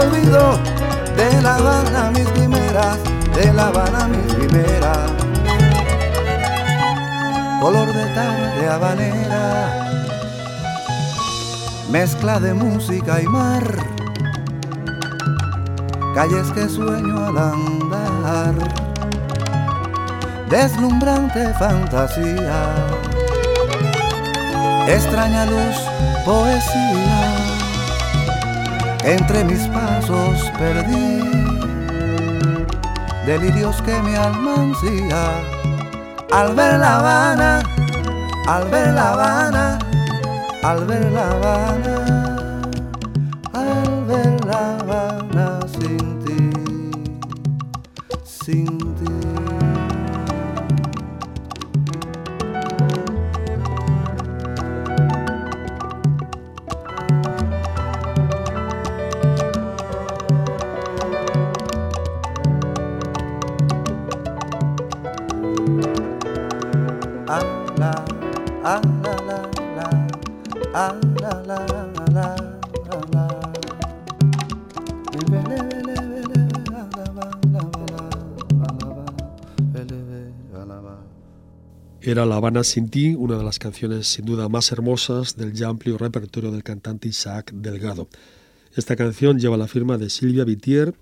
olvido 0.01 0.59
de 1.15 1.41
La 1.41 1.55
Habana 1.55 2.11
mis 2.11 2.27
primeras, 2.29 2.97
de 3.35 3.53
La 3.53 3.67
Habana 3.67 4.07
mis 4.07 4.33
primeras. 4.33 5.11
Color 7.61 7.93
de 7.93 8.05
tarde 8.15 8.69
habanera, 8.69 9.97
mezcla 11.91 12.39
de 12.39 12.53
música 12.53 13.21
y 13.21 13.27
mar, 13.27 13.63
calles 16.15 16.51
que 16.55 16.67
sueño 16.67 17.27
al 17.27 17.37
andar, 17.37 18.55
deslumbrante 20.49 21.53
fantasía, 21.53 22.65
extraña 24.87 25.45
luz, 25.45 25.77
poesía, 26.25 27.30
entre 29.03 29.43
mis 29.43 29.67
pasos 29.67 30.51
perdí, 30.57 31.21
delirios 33.25 33.81
que 33.81 33.99
me 34.01 34.15
almancía. 34.17 35.31
Al 36.31 36.55
ver 36.55 36.79
La 36.79 36.97
Habana, 36.97 37.63
al 38.47 38.69
ver 38.69 38.93
La 38.93 39.11
Habana, 39.11 39.79
al 40.63 40.85
ver 40.85 41.11
La 41.11 41.31
Habana, 41.31 41.95
al 43.53 44.05
ver 44.05 44.45
La 44.45 44.77
Habana 44.79 45.00
La 82.25 82.35
Habana 82.35 82.63
sin 82.63 82.89
ti, 82.89 83.15
una 83.15 83.37
de 83.37 83.43
las 83.43 83.59
canciones 83.59 84.07
sin 84.07 84.25
duda 84.25 84.49
más 84.49 84.71
hermosas 84.71 85.35
del 85.35 85.53
ya 85.53 85.67
amplio 85.67 85.97
repertorio 85.97 86.51
del 86.51 86.63
cantante 86.63 87.07
Isaac 87.07 87.51
Delgado. 87.53 88.07
Esta 88.75 88.95
canción 88.95 89.39
lleva 89.39 89.57
la 89.57 89.67
firma 89.67 89.97
de 89.97 90.09
Silvia 90.09 90.43
Vitier, 90.43 90.93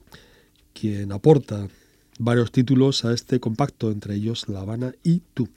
quien 0.73 1.11
aporta 1.11 1.67
varios 2.19 2.51
títulos 2.51 3.05
a 3.05 3.13
este 3.13 3.39
compacto, 3.39 3.91
entre 3.91 4.15
ellos 4.15 4.47
La 4.47 4.61
Habana 4.61 4.93
y 5.03 5.21
Tú, 5.33 5.49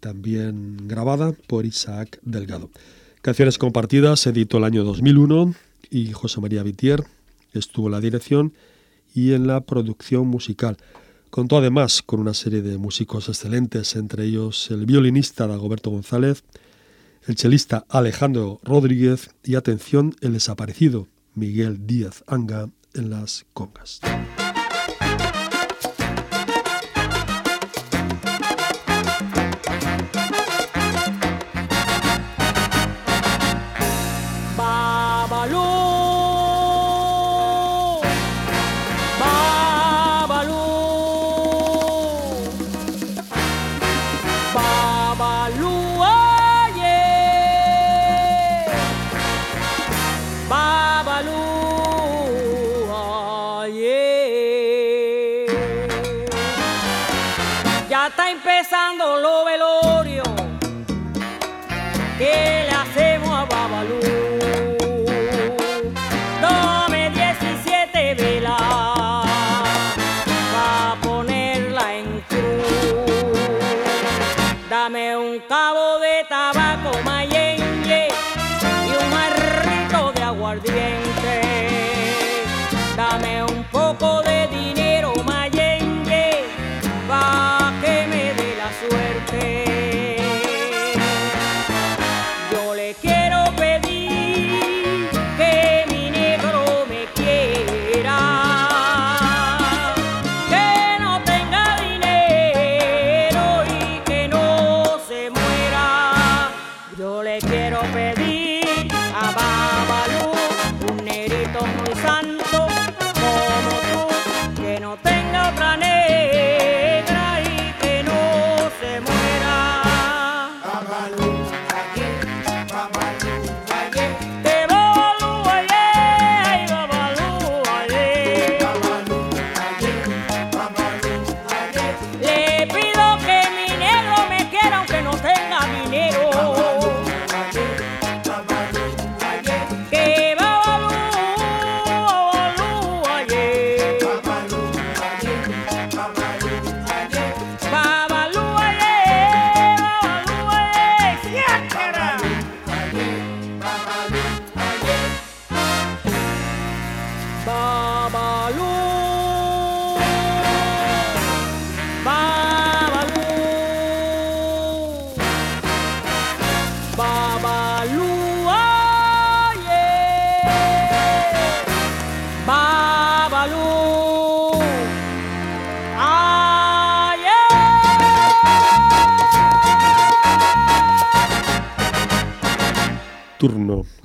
también 0.00 0.88
grabada 0.88 1.32
por 1.46 1.66
Isaac 1.66 2.18
Delgado. 2.22 2.70
Canciones 3.22 3.58
compartidas 3.58 4.26
editó 4.26 4.58
el 4.58 4.64
año 4.64 4.84
2001 4.84 5.54
y 5.90 6.12
José 6.12 6.40
María 6.40 6.62
Vitier 6.62 7.04
estuvo 7.52 7.86
en 7.86 7.92
la 7.92 8.00
dirección 8.00 8.52
y 9.14 9.32
en 9.32 9.46
la 9.46 9.60
producción 9.60 10.26
musical. 10.28 10.76
Contó 11.30 11.58
además 11.58 12.02
con 12.02 12.20
una 12.20 12.34
serie 12.34 12.62
de 12.62 12.78
músicos 12.78 13.28
excelentes, 13.28 13.96
entre 13.96 14.24
ellos 14.24 14.70
el 14.70 14.86
violinista 14.86 15.46
Dagoberto 15.46 15.90
González, 15.90 16.42
el 17.26 17.36
chelista 17.36 17.84
Alejandro 17.88 18.60
Rodríguez 18.62 19.30
y 19.44 19.54
atención 19.54 20.16
el 20.20 20.32
desaparecido 20.32 21.06
Miguel 21.34 21.86
Díaz 21.86 22.24
Anga 22.26 22.70
en 22.94 23.10
las 23.10 23.44
congas. 23.52 24.00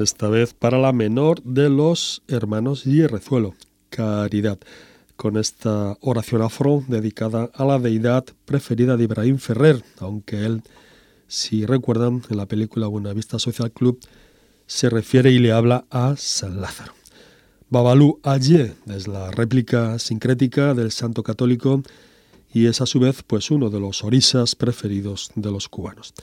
Esta 0.03 0.27
vez 0.27 0.53
para 0.53 0.77
la 0.77 0.91
menor 0.91 1.41
de 1.43 1.69
los 1.69 2.21
hermanos 2.27 2.83
Hierrezuelo, 2.83 3.55
Caridad, 3.89 4.59
con 5.15 5.37
esta 5.37 5.97
oración 6.01 6.41
afro 6.41 6.83
dedicada 6.87 7.49
a 7.53 7.65
la 7.65 7.79
deidad 7.79 8.25
preferida 8.45 8.97
de 8.97 9.05
Ibrahim 9.05 9.37
Ferrer, 9.37 9.83
aunque 9.99 10.45
él, 10.45 10.61
si 11.27 11.65
recuerdan, 11.65 12.21
en 12.29 12.37
la 12.37 12.45
película 12.45 12.87
Buena 12.87 13.13
Vista 13.13 13.39
Social 13.39 13.71
Club, 13.71 13.99
se 14.67 14.89
refiere 14.89 15.31
y 15.31 15.39
le 15.39 15.51
habla 15.51 15.85
a 15.89 16.15
San 16.17 16.61
Lázaro. 16.61 16.93
Babalú 17.69 18.19
Ayé 18.23 18.73
es 18.87 19.07
la 19.07 19.31
réplica 19.31 19.97
sincrética 19.97 20.73
del 20.73 20.91
santo 20.91 21.23
católico 21.23 21.81
y 22.53 22.67
es 22.67 22.81
a 22.81 22.85
su 22.85 22.99
vez 22.99 23.23
pues 23.23 23.49
uno 23.49 23.69
de 23.69 23.79
los 23.79 24.03
orisas 24.03 24.55
preferidos 24.55 25.31
de 25.35 25.51
los 25.51 25.69
cubanos. 25.69 26.13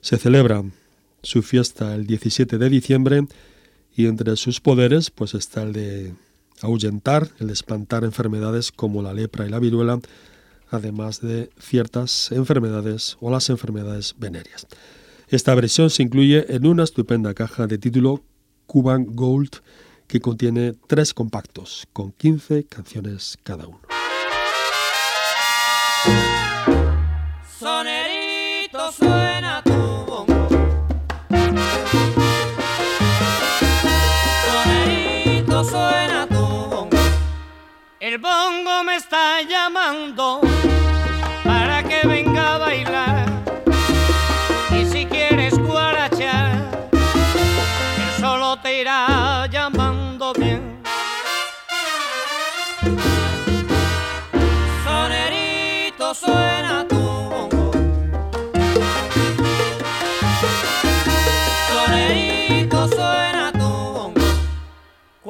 Se 0.00 0.16
celebra 0.16 0.64
su 1.22 1.42
fiesta 1.42 1.94
el 1.94 2.06
17 2.06 2.58
de 2.58 2.68
diciembre 2.68 3.26
y 3.94 4.06
entre 4.06 4.36
sus 4.36 4.60
poderes 4.60 5.10
pues 5.10 5.34
está 5.34 5.62
el 5.62 5.72
de 5.72 6.14
ahuyentar, 6.62 7.28
el 7.38 7.48
de 7.48 7.52
espantar 7.52 8.04
enfermedades 8.04 8.72
como 8.72 9.02
la 9.02 9.14
lepra 9.14 9.46
y 9.46 9.50
la 9.50 9.58
viruela, 9.58 10.00
además 10.70 11.20
de 11.20 11.50
ciertas 11.58 12.32
enfermedades 12.32 13.16
o 13.20 13.30
las 13.30 13.50
enfermedades 13.50 14.14
venéreas. 14.18 14.66
Esta 15.28 15.54
versión 15.54 15.90
se 15.90 16.02
incluye 16.02 16.54
en 16.54 16.66
una 16.66 16.84
estupenda 16.84 17.34
caja 17.34 17.66
de 17.66 17.78
título 17.78 18.22
Cuban 18.66 19.06
Gold 19.14 19.56
que 20.06 20.20
contiene 20.20 20.74
tres 20.86 21.12
compactos 21.12 21.86
con 21.92 22.12
15 22.12 22.64
canciones 22.64 23.38
cada 23.42 23.66
uno. 23.66 23.80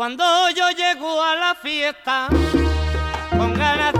Cuando 0.08 0.48
yo 0.56 0.70
llego 0.70 1.22
a 1.22 1.36
la 1.36 1.54
fiesta, 1.54 2.28
con 3.36 3.52
ganas 3.52 3.92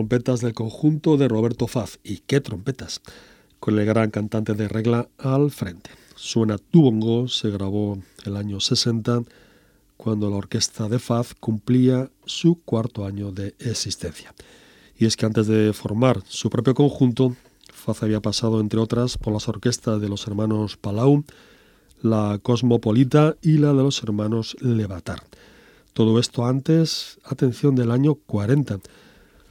trompetas 0.00 0.40
del 0.40 0.54
conjunto 0.54 1.18
de 1.18 1.28
Roberto 1.28 1.66
Faz. 1.66 1.98
¿Y 2.02 2.20
qué 2.26 2.40
trompetas? 2.40 3.02
Con 3.58 3.78
el 3.78 3.84
gran 3.84 4.10
cantante 4.10 4.54
de 4.54 4.66
regla 4.66 5.08
al 5.18 5.50
frente. 5.50 5.90
Suena 6.14 6.56
tu 6.56 6.80
bongo 6.80 7.28
se 7.28 7.50
grabó 7.50 7.98
el 8.24 8.38
año 8.38 8.60
60 8.60 9.24
cuando 9.98 10.30
la 10.30 10.36
orquesta 10.36 10.88
de 10.88 10.98
Faz 10.98 11.34
cumplía 11.34 12.08
su 12.24 12.62
cuarto 12.64 13.04
año 13.04 13.30
de 13.30 13.54
existencia. 13.58 14.34
Y 14.96 15.04
es 15.04 15.18
que 15.18 15.26
antes 15.26 15.46
de 15.46 15.74
formar 15.74 16.22
su 16.26 16.48
propio 16.48 16.72
conjunto, 16.74 17.36
Faz 17.70 18.02
había 18.02 18.22
pasado, 18.22 18.58
entre 18.60 18.80
otras, 18.80 19.18
por 19.18 19.34
las 19.34 19.48
orquestas 19.48 20.00
de 20.00 20.08
los 20.08 20.26
hermanos 20.26 20.78
Palau, 20.78 21.24
la 22.00 22.40
Cosmopolita 22.42 23.36
y 23.42 23.58
la 23.58 23.74
de 23.74 23.82
los 23.82 24.02
hermanos 24.02 24.56
Levatar. 24.60 25.22
Todo 25.92 26.18
esto 26.18 26.46
antes, 26.46 27.18
atención, 27.22 27.74
del 27.74 27.90
año 27.90 28.14
40. 28.14 28.80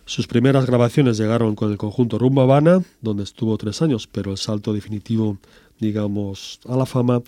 Sus 0.10 0.26
primeras 0.26 0.66
grabaciones 0.66 1.20
llegaron 1.20 1.53
con 1.53 1.72
el 1.72 1.78
conjunto 1.78 2.18
Rumba 2.18 2.41
Habana, 2.41 2.82
donde 2.99 3.22
estuvo 3.22 3.55
tres 3.60 3.84
años, 3.84 4.07
pero 4.07 4.32
el 4.32 4.39
salto 4.39 4.74
definitivo, 4.74 5.38
digamos, 5.80 6.60
a 6.68 6.76
la 6.76 6.88
fama 6.88 7.22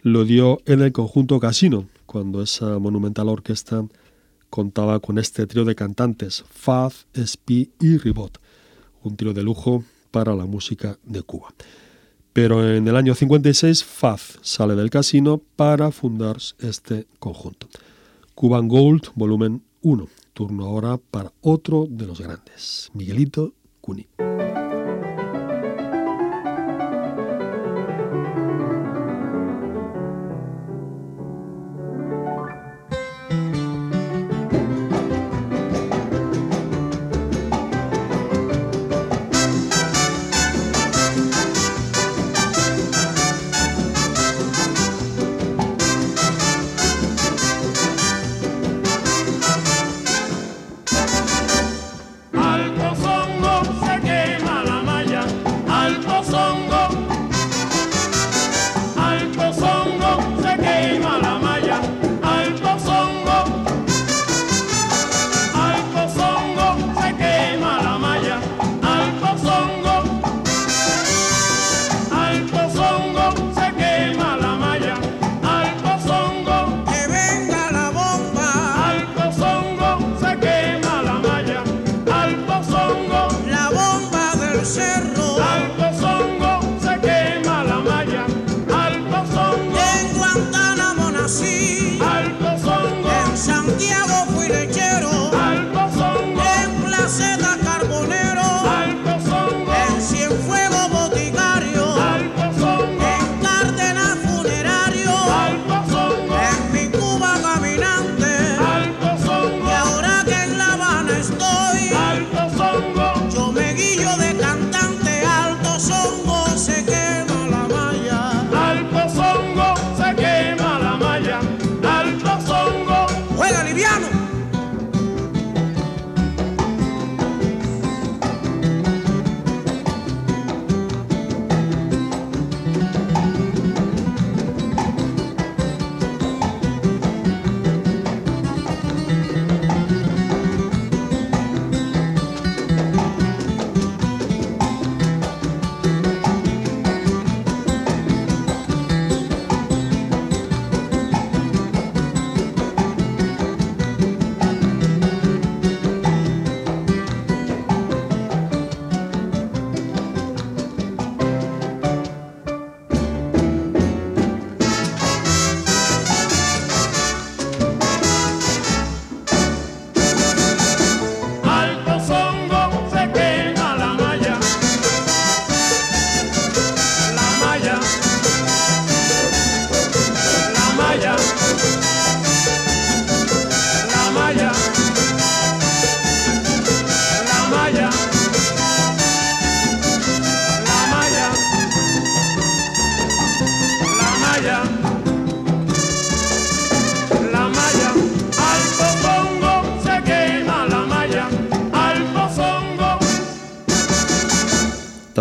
lo 0.00 0.24
dio 0.24 0.58
en 0.64 0.80
el 0.80 0.92
conjunto 0.92 1.38
Casino, 1.38 1.86
cuando 2.06 2.40
esa 2.40 2.78
monumental 2.78 3.28
orquesta 3.28 3.86
contaba 4.48 5.00
con 5.00 5.18
este 5.18 5.46
trío 5.46 5.66
de 5.66 5.74
cantantes, 5.74 6.46
Faz, 6.48 7.06
Spi 7.14 7.72
y 7.78 7.98
Ribot, 7.98 8.40
un 9.02 9.14
trío 9.14 9.34
de 9.34 9.42
lujo 9.42 9.84
para 10.10 10.34
la 10.34 10.46
música 10.46 10.98
de 11.02 11.20
Cuba. 11.20 11.48
Pero 12.32 12.74
en 12.74 12.88
el 12.88 12.96
año 12.96 13.14
56 13.14 13.84
Faz 13.84 14.38
sale 14.40 14.76
del 14.76 14.88
casino 14.88 15.42
para 15.56 15.90
fundar 15.90 16.38
este 16.58 17.06
conjunto. 17.18 17.68
Cuban 18.34 18.66
Gold, 18.66 19.10
volumen 19.14 19.62
1. 19.82 20.08
Turno 20.38 20.66
ahora 20.66 20.98
para 20.98 21.32
otro 21.40 21.88
de 21.90 22.06
los 22.06 22.20
grandes, 22.20 22.90
Miguelito 22.94 23.54
Cuni. 23.80 24.06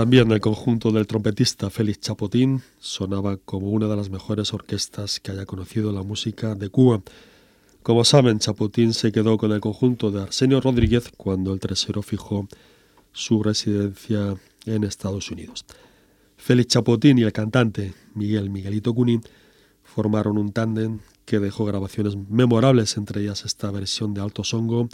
También 0.07 0.31
el 0.31 0.39
conjunto 0.39 0.93
del 0.93 1.05
trompetista 1.05 1.69
Félix 1.69 1.99
Chapotín 1.99 2.61
sonaba 2.79 3.35
como 3.35 3.71
una 3.71 3.89
de 3.89 3.97
las 3.97 4.09
mejores 4.09 4.53
orquestas 4.53 5.19
que 5.19 5.33
haya 5.33 5.45
conocido 5.45 5.91
la 5.91 6.01
música 6.01 6.55
de 6.55 6.69
Cuba. 6.69 7.01
Como 7.83 8.05
saben, 8.05 8.39
Chapotín 8.39 8.93
se 8.93 9.11
quedó 9.11 9.37
con 9.37 9.51
el 9.51 9.59
conjunto 9.59 10.09
de 10.09 10.21
Arsenio 10.21 10.61
Rodríguez 10.61 11.11
cuando 11.17 11.53
el 11.53 11.59
tercero 11.59 12.01
fijó 12.01 12.47
su 13.11 13.43
residencia 13.43 14.37
en 14.65 14.85
Estados 14.85 15.29
Unidos. 15.29 15.65
Félix 16.37 16.69
Chapotín 16.69 17.17
y 17.17 17.23
el 17.23 17.33
cantante 17.33 17.93
Miguel 18.15 18.49
Miguelito 18.49 18.93
Cuní 18.93 19.19
formaron 19.83 20.37
un 20.37 20.53
tándem 20.53 20.99
que 21.25 21.39
dejó 21.39 21.65
grabaciones 21.65 22.15
memorables, 22.29 22.95
entre 22.95 23.23
ellas 23.23 23.43
esta 23.43 23.71
versión 23.71 24.13
de 24.13 24.21
Alto 24.21 24.45
Songo, 24.45 24.87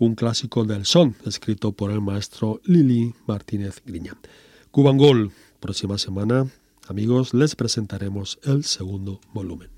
un 0.00 0.16
clásico 0.16 0.64
del 0.64 0.84
son, 0.84 1.14
escrito 1.26 1.70
por 1.70 1.92
el 1.92 2.00
maestro 2.00 2.60
Lili 2.64 3.14
Martínez 3.24 3.80
Griña. 3.86 4.16
Cuban 4.70 4.98
Gol, 4.98 5.32
próxima 5.60 5.96
semana, 5.96 6.46
amigos, 6.88 7.32
les 7.32 7.56
presentaremos 7.56 8.38
el 8.44 8.64
segundo 8.64 9.20
volumen. 9.32 9.70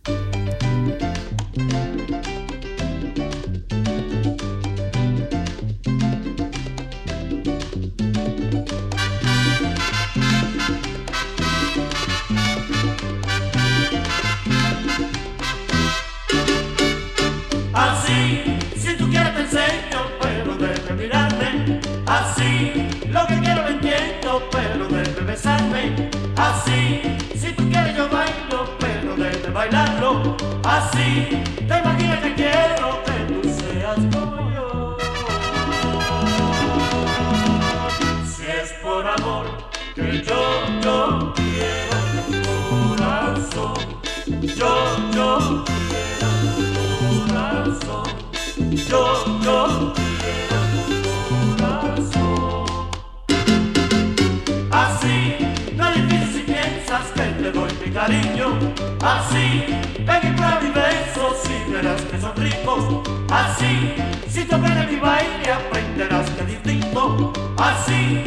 Así 59.02 59.64
Ven 60.04 60.36
y 60.36 60.70
besos 60.72 61.42
y 61.48 61.70
verás 61.70 62.02
que 62.02 62.20
son 62.20 62.36
ricos. 62.36 62.84
Así, 63.30 63.94
si 64.28 64.44
te 64.44 64.56
ven 64.56 64.90
mi 64.90 64.96
baile 64.96 65.52
aprenderás 65.52 66.28
que 66.30 66.44
distinto. 66.44 67.32
Así, 67.56 68.24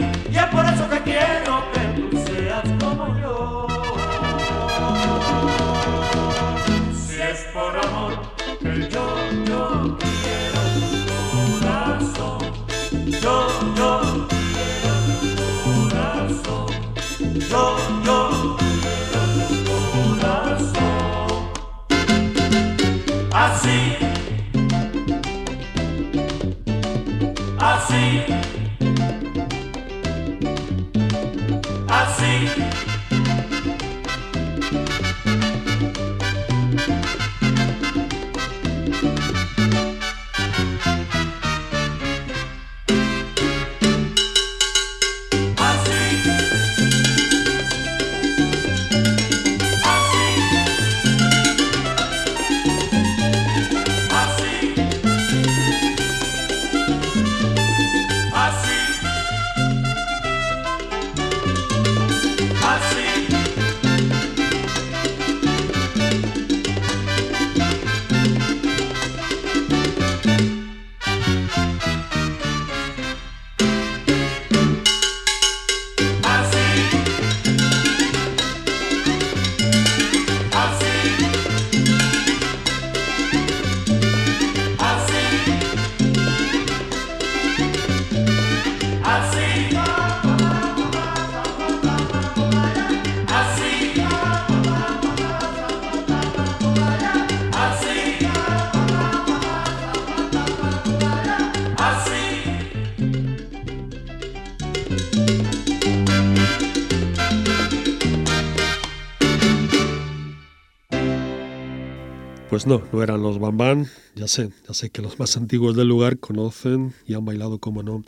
Pues 112.64 112.82
no, 112.82 112.88
no 112.94 113.04
eran 113.04 113.22
los 113.22 113.40
Bambán, 113.40 113.88
ya 114.16 114.26
sé, 114.30 114.50
ya 114.66 114.74
sé 114.74 114.90
que 114.90 115.02
los 115.02 115.20
más 115.20 115.36
antiguos 115.36 115.76
del 115.76 115.90
lugar 115.90 116.18
conocen 116.20 116.94
y 117.06 117.14
han 117.14 117.26
bailado, 117.26 117.60
como 117.60 117.84
no, 117.84 118.06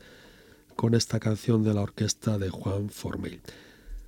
con 0.78 0.94
esta 0.94 1.20
canción 1.20 1.62
de 1.66 1.74
la 1.74 1.82
orquesta 1.82 2.38
de 2.38 2.50
Juan 2.50 2.90
Formel. 2.90 3.42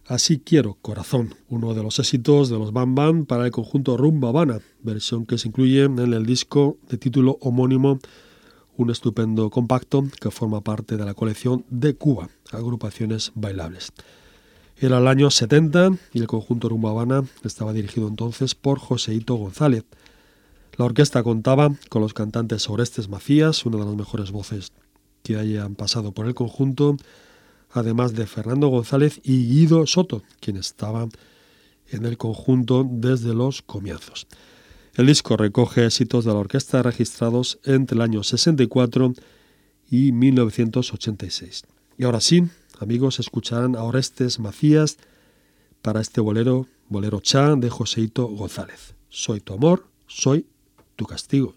Así 0.05 0.39
quiero, 0.39 0.77
Corazón, 0.81 1.35
uno 1.49 1.73
de 1.73 1.83
los 1.83 1.99
éxitos 1.99 2.47
de 2.47 2.57
los 2.57 2.71
Bambán 2.71 3.25
para 3.25 3.43
el 3.43 3.51
conjunto 3.51 3.97
Rumba 3.97 4.29
Habana, 4.29 4.61
versión 4.83 5.25
que 5.25 5.37
se 5.37 5.49
incluye 5.49 5.83
en 5.83 5.99
el 5.99 6.25
disco 6.25 6.77
de 6.87 6.97
título 6.97 7.37
homónimo, 7.41 7.99
un 8.77 8.89
estupendo 8.89 9.49
compacto 9.49 10.05
que 10.21 10.31
forma 10.31 10.61
parte 10.61 10.95
de 10.95 11.03
la 11.03 11.13
colección 11.13 11.65
de 11.69 11.95
Cuba, 11.95 12.29
agrupaciones 12.53 13.33
bailables. 13.35 13.91
Era 14.79 14.99
el 14.99 15.07
año 15.07 15.29
70 15.29 15.91
y 16.13 16.19
el 16.19 16.27
conjunto 16.27 16.69
Rumba 16.69 16.91
Habana 16.91 17.25
estaba 17.43 17.73
dirigido 17.73 18.07
entonces 18.07 18.55
por 18.55 18.79
Joseito 18.79 19.35
González, 19.35 19.83
la 20.77 20.85
orquesta 20.85 21.23
contaba 21.23 21.73
con 21.89 22.03
los 22.03 22.13
cantantes 22.13 22.69
Orestes 22.69 23.09
Macías, 23.09 23.65
una 23.65 23.79
de 23.79 23.85
las 23.85 23.95
mejores 23.95 24.31
voces 24.31 24.71
que 25.23 25.35
hayan 25.35 25.73
pasado 25.75 26.11
por 26.11 26.27
el 26.27 26.35
conjunto, 26.35 26.97
además 27.71 28.13
de 28.13 28.27
Fernando 28.27 28.67
González 28.67 29.19
y 29.23 29.47
Guido 29.47 29.87
Soto, 29.87 30.21
quien 30.39 30.55
estaba 30.55 31.07
en 31.89 32.05
el 32.05 32.17
conjunto 32.17 32.87
desde 32.87 33.33
los 33.33 33.63
comienzos. 33.63 34.27
El 34.93 35.07
disco 35.07 35.35
recoge 35.35 35.85
éxitos 35.85 36.25
de 36.25 36.33
la 36.33 36.39
orquesta 36.39 36.83
registrados 36.83 37.59
entre 37.63 37.95
el 37.95 38.01
año 38.01 38.23
64 38.23 39.13
y 39.89 40.11
1986. 40.11 41.63
Y 41.97 42.03
ahora 42.03 42.21
sí, 42.21 42.43
amigos, 42.79 43.19
escucharán 43.19 43.75
a 43.75 43.83
Orestes 43.83 44.39
Macías 44.39 44.97
para 45.81 46.01
este 46.01 46.21
bolero, 46.21 46.67
bolero 46.87 47.19
cha 47.19 47.55
de 47.55 47.69
Joseito 47.69 48.27
González. 48.27 48.93
Soy 49.09 49.39
tu 49.39 49.53
amor, 49.53 49.87
soy 50.05 50.45
tu 50.97 51.05
castigo. 51.05 51.53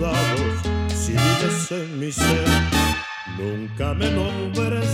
Dados 0.00 0.54
si 0.94 1.12
vives 1.12 1.72
en 1.72 1.98
mi 1.98 2.12
ser. 2.12 2.44
Nunca 3.38 3.94
me 3.94 4.10
nombres, 4.10 4.86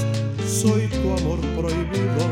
soy 0.46 0.86
tu 0.88 1.12
amor 1.18 1.40
prohibido, 1.56 2.24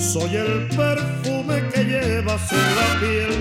soy 0.00 0.36
el 0.36 0.68
perfume 0.68 1.68
que 1.72 1.84
llevas 1.84 2.50
en 2.52 2.76
la 2.76 3.00
piel. 3.00 3.32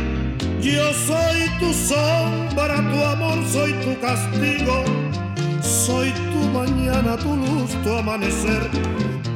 Yo 0.61 0.93
soy 1.07 1.49
tu 1.59 1.73
sombra, 1.73 2.75
tu 2.91 3.03
amor, 3.03 3.38
soy 3.51 3.71
tu 3.73 3.99
castigo, 4.01 4.83
soy 5.61 6.11
tu 6.11 6.39
mañana, 6.49 7.17
tu 7.17 7.36
luz, 7.36 7.71
tu 7.83 7.93
amanecer. 7.93 8.69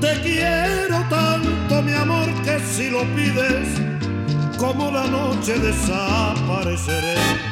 Te 0.01 0.19
quiero 0.21 1.03
tanto, 1.09 1.81
mi 1.81 1.93
amor, 1.93 2.27
que 2.43 2.59
si 2.59 2.89
lo 2.89 3.03
pides, 3.15 3.67
como 4.57 4.91
la 4.91 5.07
noche 5.07 5.57
desapareceré. 5.57 7.48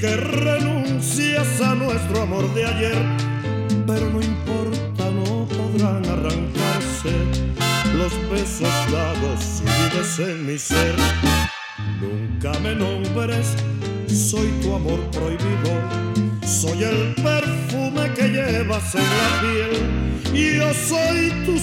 Que 0.00 0.16
renuncias 0.16 1.60
a 1.60 1.74
nuestro 1.74 2.22
amor 2.22 2.54
de 2.54 2.64
ayer, 2.64 3.02
pero 3.86 4.08
no 4.08 4.22
importa, 4.22 5.10
no 5.10 5.46
podrán 5.46 6.02
arrancarse 6.06 7.12
los 7.94 8.12
besos 8.30 8.72
dados 8.90 9.62
vives 9.62 10.18
en 10.20 10.46
mi 10.46 10.58
ser. 10.58 10.94
Nunca 12.00 12.58
me 12.60 12.74
nombres, 12.74 13.54
soy 14.08 14.48
tu 14.62 14.74
amor 14.74 15.00
prohibido, 15.10 15.72
soy 16.46 16.82
el 16.82 17.14
perfume 17.16 18.14
que 18.14 18.28
llevas 18.28 18.94
en 18.94 19.02
la 19.02 19.40
piel. 19.42 20.10
Y 20.32 20.56
yo 20.56 20.72
soy 20.88 21.30
tu 21.44 21.58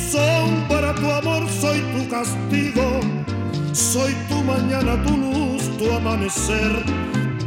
mañana, 4.78 5.02
tu 5.04 5.18
luz, 5.18 5.64
tu 5.78 5.92
amanecer 5.92 6.86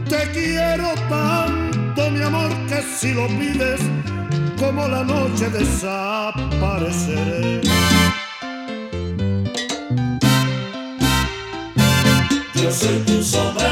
te 0.08 0.30
quiero 0.32 0.94
tanto, 1.08 2.10
mi 2.10 2.20
amor, 2.22 2.50
que 2.66 2.82
si 2.82 3.14
lo 3.14 3.28
pides, 3.28 3.80
como 4.58 4.88
la 4.88 5.04
noche 5.04 5.48
desapareceré. 5.50 7.60
Yo 12.54 12.72
soy 12.72 12.98
tu 13.06 13.22
sombra, 13.22 13.69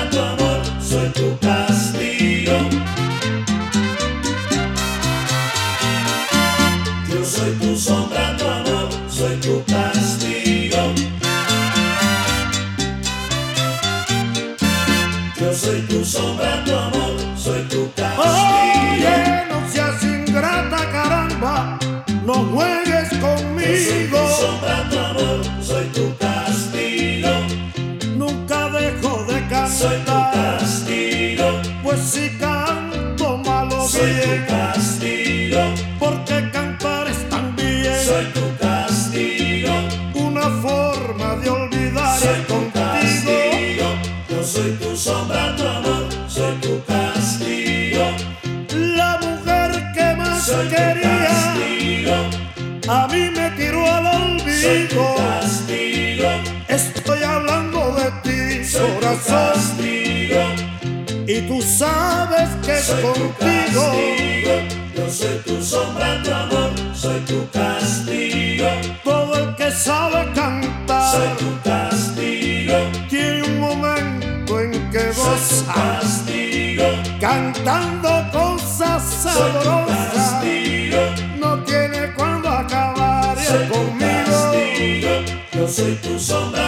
Soy 62.88 63.02
tu 63.02 63.10
contigo. 63.12 63.34
castigo. 63.38 64.52
Yo 64.96 65.10
soy 65.10 65.36
tu 65.46 65.62
sombra, 65.62 66.22
tu 66.22 66.32
amor, 66.32 66.70
soy 66.94 67.20
tu 67.20 67.48
castigo. 67.50 68.66
Todo 69.04 69.34
el 69.38 69.54
que 69.56 69.70
sabe 69.70 70.24
Soy 70.24 70.34
cantar 70.34 71.36
tu 71.36 71.60
castigo. 71.62 72.74
tiene 73.10 73.42
un 73.42 73.60
momento 73.60 74.60
en 74.60 74.90
que 74.90 75.12
Soy 75.12 75.14
tu 75.14 75.22
goza 75.22 75.74
castigo. 75.74 76.84
cantando 77.20 78.08
cosas 78.32 79.02
Soy 79.22 79.32
tu 79.32 79.38
sabrosas. 79.38 80.14
castigo. 80.14 81.00
No 81.38 81.58
tiene 81.64 82.12
cuando 82.16 82.48
acabar 82.48 83.36
Soy 83.38 83.66
tu 83.66 83.72
conmigo. 83.74 84.24
castigo. 84.26 85.10
Yo 85.52 85.68
soy 85.68 85.94
tu 85.96 86.18
sombra, 86.18 86.67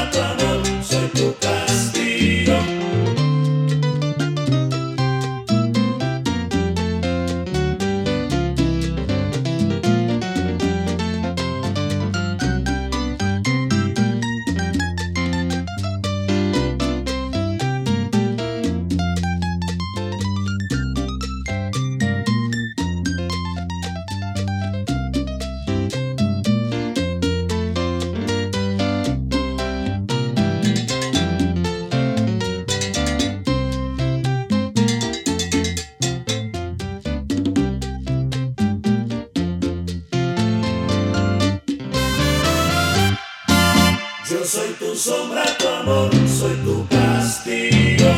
sombra, 45.01 45.44
tu 45.57 45.66
amor, 45.66 46.11
soy 46.28 46.57
tu 46.57 46.86
castigo. 46.88 48.11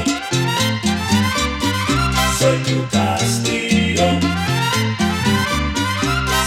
Soy 2.38 2.58
tu 2.66 2.76
castigo. 2.90 4.08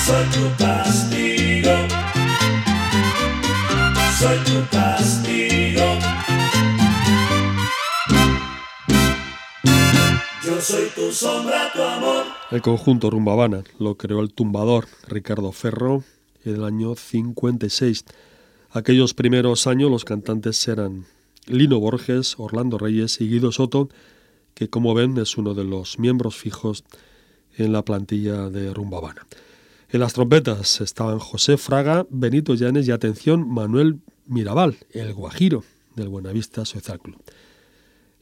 Soy 0.05 0.25
tu 0.35 0.43
castigo. 0.57 1.75
Soy 4.19 4.37
tu 4.47 4.57
castigo. 4.75 5.87
Yo 10.43 10.61
soy 10.61 10.89
tu 10.95 11.11
sombra, 11.13 11.71
tu 11.73 11.81
amor. 11.81 12.25
El 12.51 12.61
conjunto 12.61 13.09
Rumba 13.09 13.31
Habana 13.31 13.63
lo 13.79 13.95
creó 13.95 14.19
el 14.19 14.33
tumbador 14.33 14.87
Ricardo 15.07 15.53
Ferro 15.53 16.03
en 16.43 16.55
el 16.55 16.65
año 16.65 16.95
56. 16.95 18.03
Aquellos 18.75 19.13
primeros 19.13 19.67
años 19.67 19.89
los 19.89 20.03
cantantes 20.03 20.67
eran 20.67 21.05
Lino 21.47 21.79
Borges, 21.79 22.35
Orlando 22.37 22.77
Reyes 22.77 23.21
y 23.21 23.29
Guido 23.29 23.53
Soto, 23.53 23.87
que 24.53 24.69
como 24.69 24.93
ven 24.93 25.17
es 25.17 25.37
uno 25.37 25.53
de 25.53 25.63
los 25.63 25.97
miembros 25.97 26.35
fijos 26.35 26.83
en 27.55 27.71
la 27.71 27.85
plantilla 27.85 28.49
de 28.49 28.73
Rumba 28.73 28.97
Habana. 28.97 29.25
En 29.91 30.01
las 30.01 30.11
trompetas 30.11 30.81
estaban 30.81 31.19
José 31.19 31.55
Fraga, 31.55 32.05
Benito 32.09 32.53
Llanes 32.53 32.85
y 32.85 32.91
atención 32.91 33.49
Manuel 33.49 33.99
Mirabal, 34.25 34.75
el 34.91 35.13
guajiro 35.13 35.63
del 35.95 36.09
Buenavista 36.09 36.65
Social 36.65 36.99
Club. 36.99 37.15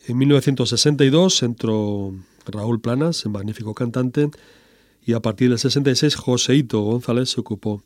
En 0.05 0.19
1962 0.19 1.41
entró 1.41 2.13
Raúl 2.45 2.79
Planas, 2.79 3.25
el 3.25 3.31
magnífico 3.31 3.73
cantante, 3.73 4.29
y 5.03 5.13
a 5.13 5.19
partir 5.19 5.49
del 5.49 5.57
66 5.57 6.13
Joseito 6.13 6.79
González 6.81 7.31
se 7.31 7.41
ocupó, 7.41 7.81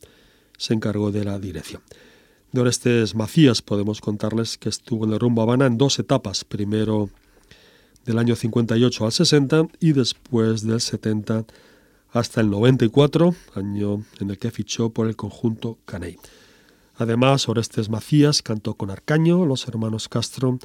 se 0.58 0.74
encargó 0.74 1.10
de 1.10 1.24
la 1.24 1.38
dirección. 1.38 1.80
De 2.50 2.62
Orestes 2.62 3.14
Macías 3.14 3.60
podemos 3.60 4.00
contarles 4.00 4.56
que 4.56 4.70
estuvo 4.70 5.04
en 5.04 5.12
el 5.12 5.20
Rumbo 5.20 5.42
Habana 5.42 5.66
en 5.66 5.76
dos 5.76 5.98
etapas, 5.98 6.44
primero 6.44 7.10
del 8.06 8.18
año 8.18 8.36
58 8.36 9.04
al 9.04 9.12
60 9.12 9.68
y 9.80 9.92
después 9.92 10.66
del 10.66 10.80
70 10.80 11.44
hasta 12.10 12.40
el 12.40 12.48
94, 12.48 13.34
año 13.54 14.02
en 14.18 14.30
el 14.30 14.38
que 14.38 14.50
fichó 14.50 14.88
por 14.88 15.08
el 15.08 15.14
conjunto 15.14 15.76
Caney. 15.84 16.16
Además, 16.96 17.50
Orestes 17.50 17.90
Macías 17.90 18.40
cantó 18.40 18.72
con 18.74 18.90
Arcaño, 18.90 19.44
los 19.44 19.68
hermanos 19.68 20.08
Castro 20.08 20.58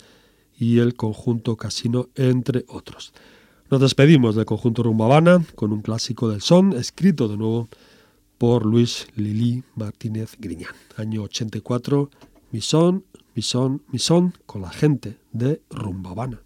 y 0.57 0.79
el 0.79 0.95
conjunto 0.95 1.57
Casino, 1.57 2.07
entre 2.15 2.63
otros. 2.69 3.11
Nos 3.69 3.81
despedimos 3.81 4.35
del 4.35 4.45
conjunto 4.45 4.83
Rumbabana 4.83 5.43
con 5.55 5.73
un 5.73 5.81
clásico 5.81 6.29
del 6.29 6.39
son, 6.39 6.71
escrito 6.71 7.27
de 7.27 7.35
nuevo 7.35 7.67
por 8.43 8.65
Luis 8.65 9.07
Lili 9.15 9.63
Martínez 9.73 10.35
Griñán. 10.37 10.73
Año 10.97 11.23
84, 11.23 12.09
Mi 12.51 12.59
son, 12.59 13.05
mi 13.35 13.41
son, 13.41 13.83
mi 13.87 13.99
son, 13.99 14.33
con 14.45 14.63
la 14.63 14.69
gente 14.69 15.17
de 15.31 15.61
Rumbabana. 15.69 16.41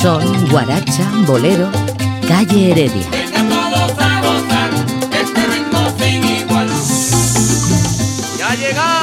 Son, 0.00 0.48
guaracha, 0.48 1.04
bolero, 1.26 1.68
calle 2.26 2.70
Heredia. 2.70 3.06
Ya 8.38 8.54
llegamos, 8.54 8.99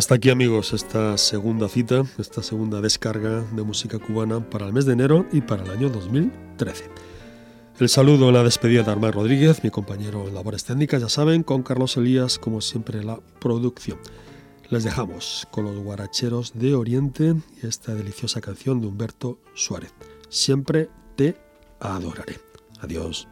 Hasta 0.00 0.14
aquí 0.14 0.30
amigos 0.30 0.72
esta 0.72 1.18
segunda 1.18 1.68
cita, 1.68 2.04
esta 2.16 2.42
segunda 2.42 2.80
descarga 2.80 3.42
de 3.52 3.62
música 3.62 3.98
cubana 3.98 4.40
para 4.48 4.64
el 4.64 4.72
mes 4.72 4.86
de 4.86 4.94
enero 4.94 5.26
y 5.30 5.42
para 5.42 5.62
el 5.62 5.70
año 5.70 5.90
2013. 5.90 6.84
El 7.78 7.88
saludo 7.90 8.28
en 8.28 8.34
la 8.34 8.42
despedida 8.42 8.82
de 8.82 8.92
Armar 8.92 9.12
Rodríguez, 9.12 9.62
mi 9.62 9.68
compañero 9.68 10.26
en 10.26 10.34
labores 10.34 10.64
técnicas, 10.64 11.02
ya 11.02 11.10
saben, 11.10 11.42
con 11.42 11.62
Carlos 11.62 11.98
Elías, 11.98 12.38
como 12.38 12.62
siempre, 12.62 13.04
la 13.04 13.20
producción. 13.40 13.98
Les 14.70 14.84
dejamos 14.84 15.46
con 15.50 15.66
los 15.66 15.76
guaracheros 15.76 16.52
de 16.54 16.74
Oriente 16.74 17.34
y 17.62 17.66
esta 17.66 17.94
deliciosa 17.94 18.40
canción 18.40 18.80
de 18.80 18.86
Humberto 18.86 19.38
Suárez. 19.52 19.92
Siempre 20.30 20.88
te 21.14 21.36
adoraré. 21.78 22.40
Adiós. 22.80 23.28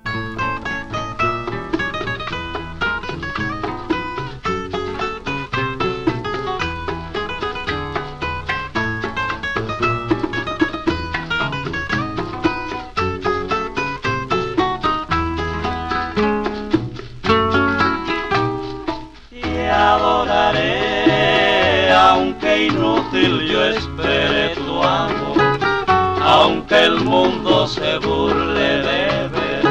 inútil 22.67 23.49
yo 23.49 23.65
esperé 23.65 24.55
tu 24.57 24.83
amor, 24.83 25.39
aunque 26.23 26.85
el 26.85 27.01
mundo 27.01 27.67
se 27.67 27.99
burle 27.99 28.83
de 28.89 29.29
ver 29.29 29.65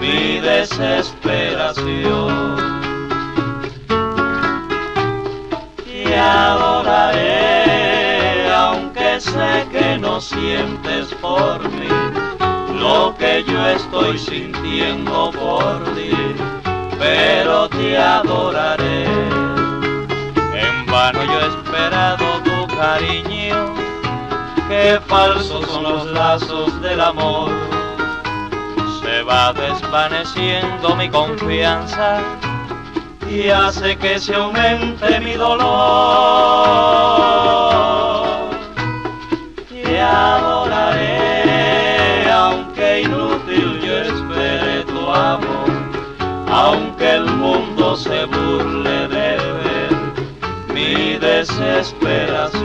mi 0.00 0.40
desesperación. 0.40 2.56
Te 5.84 6.18
adoraré, 6.18 7.34
aunque 8.54 9.20
sé 9.20 9.66
que 9.72 9.98
no 9.98 10.20
sientes 10.20 11.14
por 11.20 11.60
mí 11.70 11.88
lo 12.78 13.14
que 13.18 13.44
yo 13.44 13.66
estoy 13.68 14.18
sintiendo 14.18 15.30
por 15.32 15.82
ti, 15.94 16.12
pero 16.98 17.68
te 17.68 17.98
adoraré. 17.98 19.06
Vano 21.06 21.22
yo 21.22 21.38
he 21.38 21.46
esperado 21.46 22.26
tu 22.42 22.66
cariño, 22.74 23.74
que 24.68 25.00
falsos 25.06 25.64
son 25.66 25.84
los 25.84 26.04
lazos 26.06 26.80
del 26.82 27.00
amor. 27.00 27.48
Se 29.00 29.22
va 29.22 29.52
desvaneciendo 29.52 30.96
mi 30.96 31.08
confianza 31.08 32.18
y 33.30 33.50
hace 33.50 33.96
que 33.96 34.18
se 34.18 34.34
aumente 34.34 35.20
mi 35.20 35.34
dolor. 35.34 35.68
Te 39.68 40.00
adoraré, 40.00 40.55
desesperación. 51.76 52.55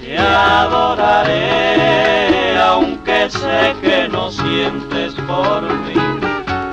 Te 0.00 0.18
adoraré, 0.18 1.42
aunque 2.58 3.30
sé 3.30 3.74
que 3.82 4.08
no 4.08 4.30
sientes 4.30 5.14
por 5.26 5.62
mí 5.62 5.94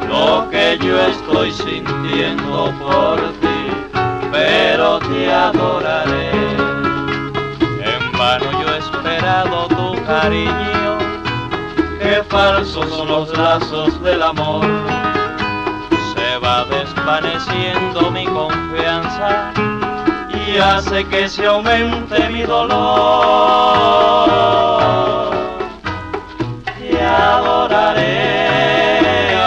lo 0.09 0.49
que 0.49 0.77
yo 0.81 0.99
estoy 0.99 1.51
sintiendo 1.51 2.73
por 2.79 3.19
ti 3.39 3.61
pero 4.31 4.99
te 4.99 5.31
adoraré. 5.31 6.31
En 7.83 8.11
vano 8.17 8.51
yo 8.61 8.73
he 8.73 8.77
esperado 8.77 9.67
tu 9.67 10.03
cariño, 10.05 10.97
que 11.99 12.23
falsos 12.29 12.89
son 12.89 13.07
los 13.07 13.37
lazos 13.37 14.01
del 14.01 14.23
amor. 14.23 14.65
Se 16.15 16.37
va 16.37 16.65
desvaneciendo 16.65 18.09
mi 18.11 18.20
y 20.47 20.57
hace 20.57 21.05
que 21.07 21.29
se 21.29 21.45
aumente 21.45 22.29
mi 22.29 22.41
dolor. 22.43 22.81
Te 26.77 27.03
adoraré, 27.03 28.47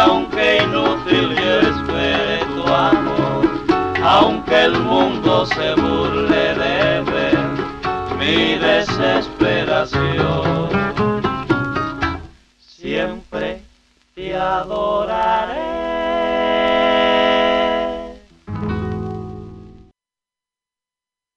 aunque 0.06 0.62
inútil 0.62 1.36
yo 1.36 1.60
espere 1.70 2.44
tu 2.54 2.62
amor 2.72 3.14
aunque 4.04 4.64
el 4.64 4.78
mundo 4.80 5.46
se 5.46 5.74
burle 5.74 6.54
de 6.54 7.00
ver 7.10 7.38
mi 8.18 8.56
desesperación. 8.56 11.03